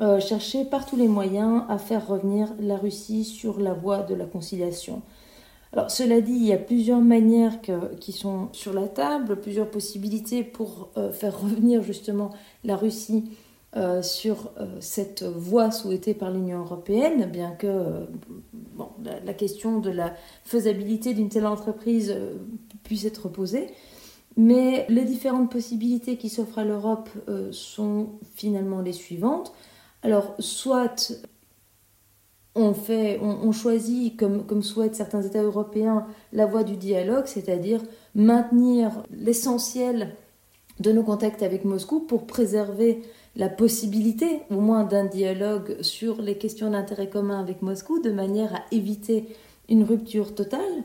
euh, 0.00 0.20
chercher 0.20 0.64
par 0.64 0.86
tous 0.86 0.94
les 0.94 1.08
moyens 1.08 1.64
à 1.68 1.76
faire 1.76 2.06
revenir 2.06 2.48
la 2.60 2.76
Russie 2.76 3.24
sur 3.24 3.58
la 3.58 3.74
voie 3.74 4.02
de 4.02 4.14
la 4.14 4.24
conciliation. 4.24 5.02
Alors 5.72 5.90
cela 5.90 6.20
dit, 6.20 6.32
il 6.32 6.46
y 6.46 6.52
a 6.52 6.56
plusieurs 6.56 7.00
manières 7.00 7.60
qui 7.98 8.12
sont 8.12 8.48
sur 8.52 8.72
la 8.72 8.86
table, 8.86 9.40
plusieurs 9.40 9.68
possibilités 9.68 10.44
pour 10.44 10.90
euh, 10.96 11.10
faire 11.10 11.40
revenir 11.40 11.82
justement 11.82 12.30
la 12.62 12.76
Russie 12.76 13.24
sur 14.02 14.50
cette 14.80 15.22
voie 15.22 15.70
souhaitée 15.70 16.12
par 16.12 16.30
l'Union 16.32 16.58
européenne, 16.60 17.30
bien 17.30 17.52
que 17.52 18.06
la, 19.04 19.20
la, 19.24 19.34
question 19.34 19.78
de 19.78 19.90
la 19.90 20.14
faisabilité 20.44 21.14
d'une 21.14 21.28
telle 21.28 21.46
entreprise 21.46 22.16
puisse 22.82 23.04
être 23.04 23.28
posée. 23.28 23.68
Mais 24.36 24.86
les 24.88 25.04
différentes 25.04 25.50
possibilités 25.50 26.16
qui 26.16 26.28
s'offrent 26.28 26.58
à 26.58 26.64
l'Europe 26.64 27.10
euh, 27.28 27.48
sont 27.52 28.10
finalement 28.36 28.80
les 28.80 28.92
suivantes. 28.92 29.52
Alors, 30.02 30.34
soit 30.38 31.12
on, 32.54 32.72
fait, 32.72 33.18
on, 33.20 33.52
choisit, 33.52 34.16
comme 34.16 34.62
souhaitent 34.62 34.96
certains 34.96 35.22
États 35.22 35.42
européens, 35.42 36.06
la 36.32 36.46
voie 36.46 36.64
du 36.64 36.76
dialogue, 36.76 37.26
c'est-à-dire 37.26 37.80
maintenir 38.14 39.04
l'essentiel 39.10 40.14
de 40.80 40.90
nos 40.90 41.02
contacts 41.02 41.42
avec 41.42 41.64
Moscou 41.64 42.00
pour 42.00 42.26
préserver 42.26 43.02
la 43.36 43.48
possibilité, 43.48 44.42
au 44.50 44.60
moins, 44.60 44.84
d'un 44.84 45.04
dialogue 45.04 45.80
sur 45.82 46.20
les 46.20 46.36
questions 46.36 46.70
d'intérêt 46.70 47.08
commun 47.08 47.40
avec 47.40 47.62
Moscou, 47.62 48.00
de 48.00 48.10
manière 48.10 48.54
à 48.54 48.62
éviter 48.72 49.28
une 49.68 49.84
rupture 49.84 50.34
totale. 50.34 50.84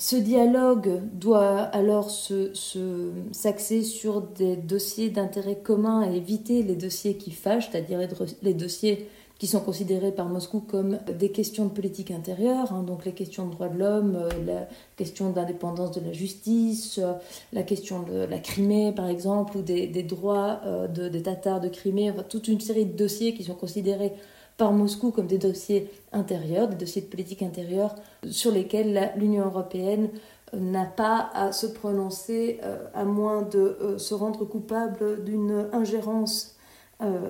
Ce 0.00 0.16
dialogue 0.16 1.02
doit 1.12 1.58
alors 1.58 2.10
s'axer 2.10 3.82
sur 3.82 4.22
des 4.22 4.56
dossiers 4.56 5.10
d'intérêt 5.10 5.58
commun 5.58 6.10
et 6.10 6.16
éviter 6.16 6.62
les 6.62 6.76
dossiers 6.76 7.16
qui 7.16 7.32
fâchent, 7.32 7.70
c'est-à-dire 7.70 8.00
les, 8.40 8.54
dossiers 8.54 9.08
qui 9.40 9.46
sont 9.46 9.60
considérés 9.60 10.12
par 10.12 10.28
Moscou 10.28 10.60
comme 10.60 10.98
des 11.18 11.30
questions 11.30 11.64
de 11.64 11.70
politique 11.70 12.10
intérieure, 12.10 12.74
hein, 12.74 12.82
donc 12.82 13.06
les 13.06 13.12
questions 13.12 13.46
de 13.46 13.52
droits 13.52 13.70
de 13.70 13.78
l'homme, 13.78 14.14
euh, 14.14 14.28
la 14.46 14.68
question 14.96 15.30
d'indépendance 15.30 15.92
de 15.92 16.02
la 16.02 16.12
justice, 16.12 16.98
euh, 16.98 17.14
la 17.54 17.62
question 17.62 18.02
de 18.02 18.26
la 18.26 18.38
Crimée 18.38 18.92
par 18.92 19.08
exemple, 19.08 19.56
ou 19.56 19.62
des, 19.62 19.86
droits 20.02 20.60
euh, 20.66 20.86
des 20.88 21.22
Tatars 21.22 21.62
de 21.62 21.68
Crimée, 21.68 22.12
toute 22.28 22.48
une 22.48 22.60
série 22.60 22.84
de 22.84 22.94
dossiers 22.94 23.32
qui 23.32 23.42
sont 23.42 23.54
considérés 23.54 24.12
par 24.58 24.72
Moscou 24.72 25.10
comme 25.10 25.26
des 25.26 25.38
dossiers 25.38 25.90
intérieurs, 26.12 26.68
des 26.68 26.76
dossiers 26.76 27.00
de 27.00 27.06
politique 27.06 27.40
intérieure 27.40 27.94
sur 28.30 28.52
lesquels 28.52 29.10
l'Union 29.16 29.46
européenne 29.46 30.10
n'a 30.52 30.84
pas 30.84 31.30
à 31.32 31.52
se 31.52 31.66
prononcer 31.66 32.60
à 32.92 33.04
moins 33.06 33.40
de 33.40 33.94
se 33.96 34.12
rendre 34.12 34.44
coupable 34.44 35.24
d'une 35.24 35.68
ingérence 35.72 36.56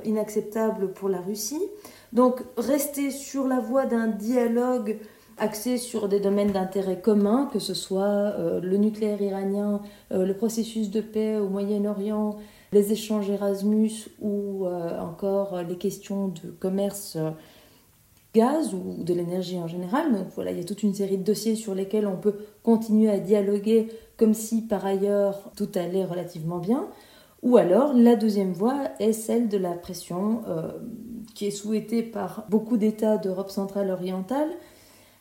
inacceptable 0.04 0.92
pour 0.92 1.08
la 1.08 1.20
Russie. 1.20 1.62
Donc 2.12 2.42
rester 2.56 3.10
sur 3.10 3.46
la 3.46 3.60
voie 3.60 3.86
d'un 3.86 4.08
dialogue 4.08 4.98
axé 5.38 5.78
sur 5.78 6.08
des 6.08 6.20
domaines 6.20 6.52
d'intérêt 6.52 7.00
commun, 7.00 7.48
que 7.52 7.58
ce 7.58 7.72
soit 7.72 8.34
le 8.60 8.76
nucléaire 8.76 9.22
iranien, 9.22 9.80
le 10.10 10.32
processus 10.32 10.90
de 10.90 11.00
paix 11.00 11.38
au 11.38 11.48
Moyen-Orient, 11.48 12.36
les 12.72 12.92
échanges 12.92 13.28
Erasmus 13.28 14.08
ou 14.20 14.66
euh, 14.66 14.98
encore 15.00 15.62
les 15.62 15.76
questions 15.76 16.28
de 16.28 16.50
commerce 16.58 17.16
euh, 17.16 17.30
gaz 18.34 18.74
ou 18.74 19.02
de 19.02 19.12
l'énergie 19.12 19.58
en 19.58 19.66
général. 19.66 20.12
Donc 20.12 20.28
voilà, 20.34 20.52
il 20.52 20.58
y 20.58 20.60
a 20.60 20.64
toute 20.64 20.82
une 20.82 20.94
série 20.94 21.18
de 21.18 21.24
dossiers 21.24 21.56
sur 21.56 21.74
lesquels 21.74 22.06
on 22.06 22.16
peut 22.16 22.36
continuer 22.62 23.10
à 23.10 23.18
dialoguer 23.18 23.88
comme 24.16 24.34
si 24.34 24.62
par 24.62 24.86
ailleurs 24.86 25.50
tout 25.56 25.68
allait 25.74 26.04
relativement 26.04 26.58
bien. 26.58 26.86
Ou 27.42 27.56
alors 27.56 27.94
la 27.94 28.16
deuxième 28.16 28.52
voie 28.52 28.84
est 29.00 29.12
celle 29.12 29.48
de 29.48 29.56
la 29.56 29.72
pression 29.72 30.42
euh, 30.46 30.70
qui 31.40 31.46
est 31.46 32.02
par 32.02 32.44
beaucoup 32.50 32.76
d'États 32.76 33.16
d'Europe 33.16 33.50
centrale 33.50 33.90
orientale 33.90 34.50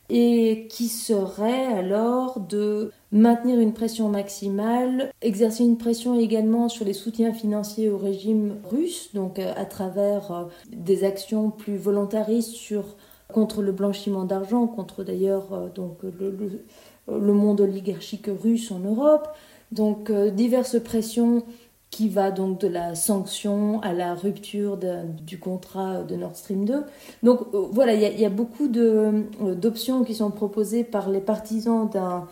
et 0.09 0.67
qui 0.69 0.89
serait 0.89 1.67
alors 1.67 2.41
de 2.41 2.91
maintenir 3.13 3.59
une 3.59 3.73
pression 3.73 4.09
maximale, 4.09 5.13
exercer 5.21 5.63
une 5.63 5.77
pression 5.77 6.19
également 6.19 6.67
sur 6.67 6.83
les 6.83 6.93
soutiens 6.93 7.31
financiers 7.31 7.89
au 7.89 7.97
régime 7.97 8.57
russe, 8.69 9.11
donc 9.13 9.39
euh, 9.39 9.53
à 9.55 9.63
travers 9.65 10.31
euh, 10.31 10.43
des 10.75 11.05
actions 11.05 11.51
plus 11.51 11.77
volontaristes 11.77 12.51
sur, 12.51 12.83
contre 13.31 13.61
le 13.61 13.71
blanchiment 13.71 14.25
d'argent, 14.25 14.67
contre 14.67 15.03
d'ailleurs 15.05 15.53
euh, 15.53 15.69
donc 15.69 15.99
le, 16.03 17.33
monde 17.33 17.61
oligarchique 17.61 18.27
russe 18.43 18.71
en 18.71 18.79
Europe, 18.79 19.29
donc 19.71 20.11
diverses 20.11 20.81
pressions 20.83 21.43
qui 21.91 22.07
va 22.07 22.31
donc 22.31 22.59
de 22.59 22.67
la 22.67 22.95
sanction 22.95 23.81
à 23.81 23.93
la 23.93 24.13
rupture 24.13 24.77
du 24.77 25.39
contrat 25.39 26.03
de 26.03 26.15
Nord 26.15 26.35
Stream 26.35 26.65
2. 26.65 26.83
Donc 27.23 27.41
euh, 27.53 27.67
voilà, 27.71 27.93
il 27.93 28.19
y, 28.19 28.25
a 28.25 28.29
beaucoup 28.29 28.69
euh, 28.75 29.23
d'options 29.55 30.03
qui 30.03 30.15
sont 30.15 30.31
proposées 30.31 30.83
par 30.83 31.09
les 31.09 31.21
partisans 31.21 31.89
d'un 31.89 32.27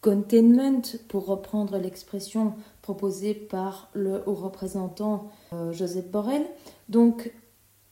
containment, 0.00 0.82
pour 1.08 1.26
reprendre 1.26 1.78
l'expression 1.78 2.54
proposée 2.82 3.34
par 3.34 3.88
le 3.94 4.22
haut 4.26 4.34
représentant 4.34 5.30
euh, 5.52 5.72
Joseph 5.72 6.10
Borrell. 6.10 6.44
Donc 6.88 7.32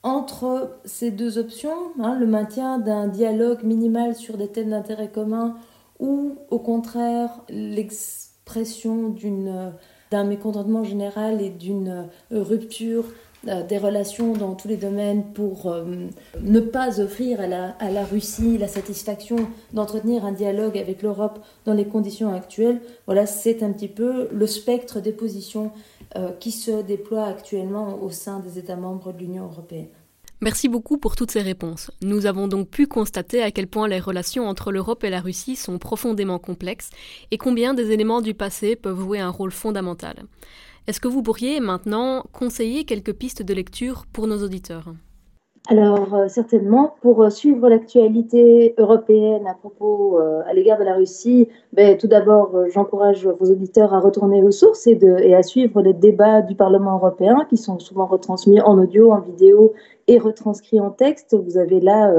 entre 0.02 0.78
ces 0.84 1.10
deux 1.10 1.38
options, 1.38 1.92
hein, 2.00 2.18
le 2.18 2.26
maintien 2.26 2.78
d'un 2.78 3.08
dialogue 3.08 3.62
minimal 3.62 4.14
sur 4.14 4.36
des 4.36 4.48
thèmes 4.48 4.70
d'intérêt 4.70 5.08
commun 5.08 5.56
ou 6.00 6.36
au 6.50 6.58
contraire 6.58 7.30
l'expression 7.48 9.08
d'une 9.08 9.72
d'un 10.12 10.24
mécontentement 10.24 10.84
général 10.84 11.40
et 11.40 11.48
d'une 11.48 12.06
euh, 12.32 12.42
rupture 12.42 13.04
euh, 13.48 13.66
des 13.66 13.78
relations 13.78 14.34
dans 14.34 14.54
tous 14.54 14.68
les 14.68 14.76
domaines 14.76 15.24
pour 15.32 15.66
euh, 15.66 15.84
ne 16.42 16.60
pas 16.60 17.00
offrir 17.00 17.40
à 17.40 17.46
la, 17.46 17.70
à 17.80 17.90
la 17.90 18.04
Russie 18.04 18.58
la 18.58 18.68
satisfaction 18.68 19.36
d'entretenir 19.72 20.26
un 20.26 20.32
dialogue 20.32 20.76
avec 20.76 21.00
l'Europe 21.00 21.40
dans 21.64 21.72
les 21.72 21.86
conditions 21.86 22.32
actuelles. 22.32 22.82
Voilà, 23.06 23.24
c'est 23.24 23.62
un 23.62 23.72
petit 23.72 23.88
peu 23.88 24.28
le 24.30 24.46
spectre 24.46 25.00
des 25.00 25.12
positions 25.12 25.72
qui 26.40 26.50
se 26.50 26.82
déploient 26.82 27.24
actuellement 27.24 27.98
au 28.02 28.10
sein 28.10 28.40
des 28.40 28.58
États 28.58 28.76
membres 28.76 29.14
de 29.14 29.18
l'Union 29.18 29.44
européenne. 29.44 29.86
Merci 30.42 30.68
beaucoup 30.68 30.98
pour 30.98 31.14
toutes 31.14 31.30
ces 31.30 31.40
réponses. 31.40 31.92
Nous 32.02 32.26
avons 32.26 32.48
donc 32.48 32.68
pu 32.68 32.88
constater 32.88 33.44
à 33.44 33.52
quel 33.52 33.68
point 33.68 33.86
les 33.86 34.00
relations 34.00 34.48
entre 34.48 34.72
l'Europe 34.72 35.04
et 35.04 35.10
la 35.10 35.20
Russie 35.20 35.54
sont 35.54 35.78
profondément 35.78 36.40
complexes 36.40 36.90
et 37.30 37.38
combien 37.38 37.74
des 37.74 37.92
éléments 37.92 38.20
du 38.20 38.34
passé 38.34 38.74
peuvent 38.74 38.98
jouer 38.98 39.20
un 39.20 39.30
rôle 39.30 39.52
fondamental. 39.52 40.16
Est-ce 40.88 40.98
que 40.98 41.06
vous 41.06 41.22
pourriez 41.22 41.60
maintenant 41.60 42.24
conseiller 42.32 42.84
quelques 42.84 43.12
pistes 43.12 43.44
de 43.44 43.54
lecture 43.54 44.04
pour 44.12 44.26
nos 44.26 44.42
auditeurs? 44.42 44.92
Alors, 45.68 46.12
euh, 46.12 46.26
certainement, 46.26 46.96
pour 47.02 47.22
euh, 47.22 47.30
suivre 47.30 47.68
l'actualité 47.68 48.74
européenne 48.78 49.46
à 49.46 49.54
propos, 49.54 50.18
euh, 50.18 50.42
à 50.44 50.54
l'égard 50.54 50.76
de 50.76 50.82
la 50.82 50.94
Russie, 50.94 51.48
ben, 51.72 51.96
tout 51.96 52.08
d'abord, 52.08 52.52
j'encourage 52.74 53.28
vos 53.28 53.48
auditeurs 53.48 53.94
à 53.94 54.00
retourner 54.00 54.42
aux 54.42 54.50
sources 54.50 54.88
et, 54.88 55.34
à 55.34 55.42
suivre 55.44 55.80
les 55.80 55.92
débats 55.92 56.42
du 56.42 56.56
Parlement 56.56 56.96
européen 56.96 57.46
qui 57.48 57.56
sont 57.56 57.78
souvent 57.78 58.06
retransmis 58.06 58.60
en 58.60 58.76
audio, 58.76 59.12
en 59.12 59.20
vidéo 59.20 59.72
et 60.08 60.18
retranscrits 60.18 60.80
en 60.80 60.90
texte. 60.90 61.34
Vous 61.34 61.58
avez 61.58 61.80
là 61.80 62.12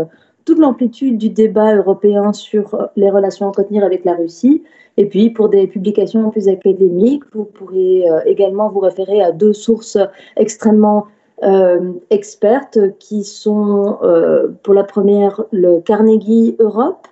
toute 0.46 0.60
l'amplitude 0.60 1.18
du 1.18 1.30
débat 1.30 1.76
européen 1.76 2.34
sur 2.34 2.90
les 2.96 3.10
relations 3.10 3.46
à 3.46 3.50
entretenir 3.50 3.84
avec 3.84 4.04
la 4.06 4.14
Russie. 4.14 4.64
Et 4.98 5.06
puis, 5.06 5.30
pour 5.30 5.50
des 5.50 5.68
publications 5.68 6.30
plus 6.30 6.48
académiques, 6.48 7.24
vous 7.34 7.46
pourrez 7.46 8.04
également 8.26 8.70
vous 8.70 8.80
référer 8.80 9.22
à 9.22 9.32
deux 9.32 9.54
sources 9.54 9.98
extrêmement 10.36 11.08
euh, 11.44 11.92
expertes 12.10 12.80
qui 13.00 13.26
sont 13.26 13.98
euh, 14.02 14.50
pour 14.62 14.74
la 14.74 14.86
première 14.86 15.44
le 15.52 15.82
Carnegie 15.82 16.56
Europe 16.60 17.06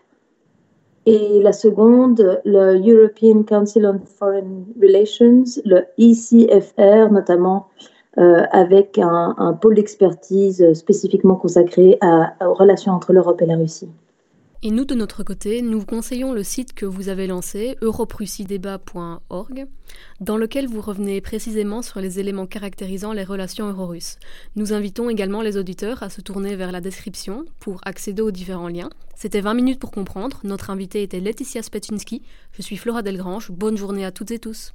et 1.06 1.42
la 1.42 1.52
seconde 1.52 2.40
le 2.46 2.80
European 2.80 3.44
Council 3.44 3.86
on 3.86 4.00
Foreign 4.06 4.64
Relations, 4.82 5.44
le 5.66 5.82
ECFR 6.00 7.12
notamment, 7.12 7.68
euh, 8.18 8.44
avec 8.52 9.00
un, 9.00 9.58
pôle 9.62 9.76
d'expertise 9.76 10.74
spécifiquement 10.74 11.36
consacré 11.36 11.98
aux 12.42 12.54
relations 12.54 12.92
entre 12.92 13.14
l'Europe 13.14 13.42
et 13.42 13.46
la 13.46 13.56
Russie. 13.56 13.90
Et 14.64 14.70
nous, 14.70 14.86
de 14.86 14.94
notre 14.94 15.24
côté, 15.24 15.64
nous 15.64 15.84
conseillons 15.84 16.34
le 16.34 16.44
site 16.44 16.74
que 16.74 16.86
vous 16.86 17.10
avez 17.10 17.26
lancé, 17.26 17.78
europrussidébat.org, 17.82 19.66
dans 20.20 20.38
lequel 20.38 20.68
vous 20.68 20.82
revenez 20.82 21.20
précisément 21.20 21.82
sur 21.82 22.00
les 22.00 22.20
éléments 22.20 22.46
caractérisant 22.46 23.12
les 23.12 23.24
relations 23.24 23.68
euro-russes. 23.68 24.18
Nous 24.56 24.72
invitons 24.72 25.10
également 25.10 25.42
les 25.42 25.58
auditeurs 25.58 26.04
à 26.04 26.12
se 26.12 26.22
tourner 26.22 26.56
vers 26.56 26.72
la 26.72 26.80
description 26.80 27.46
pour 27.60 27.82
accéder 27.86 28.22
aux 28.22 28.30
différents 28.30 28.68
liens. 28.68 28.92
C'était 29.16 29.42
20 29.42 29.56
minutes 29.56 29.80
pour 29.80 29.90
comprendre. 29.90 30.40
Notre 30.44 30.70
invité 30.70 31.02
était 31.02 31.20
Laetitia 31.20 31.64
Spetchinski. 31.64 32.22
Je 32.52 32.62
suis 32.62 32.78
Flora 32.78 33.02
Delgrange. 33.02 33.50
Bonne 33.50 33.78
journée 33.78 34.06
à 34.06 34.12
toutes 34.12 34.30
et 34.30 34.40
tous. 34.40 34.74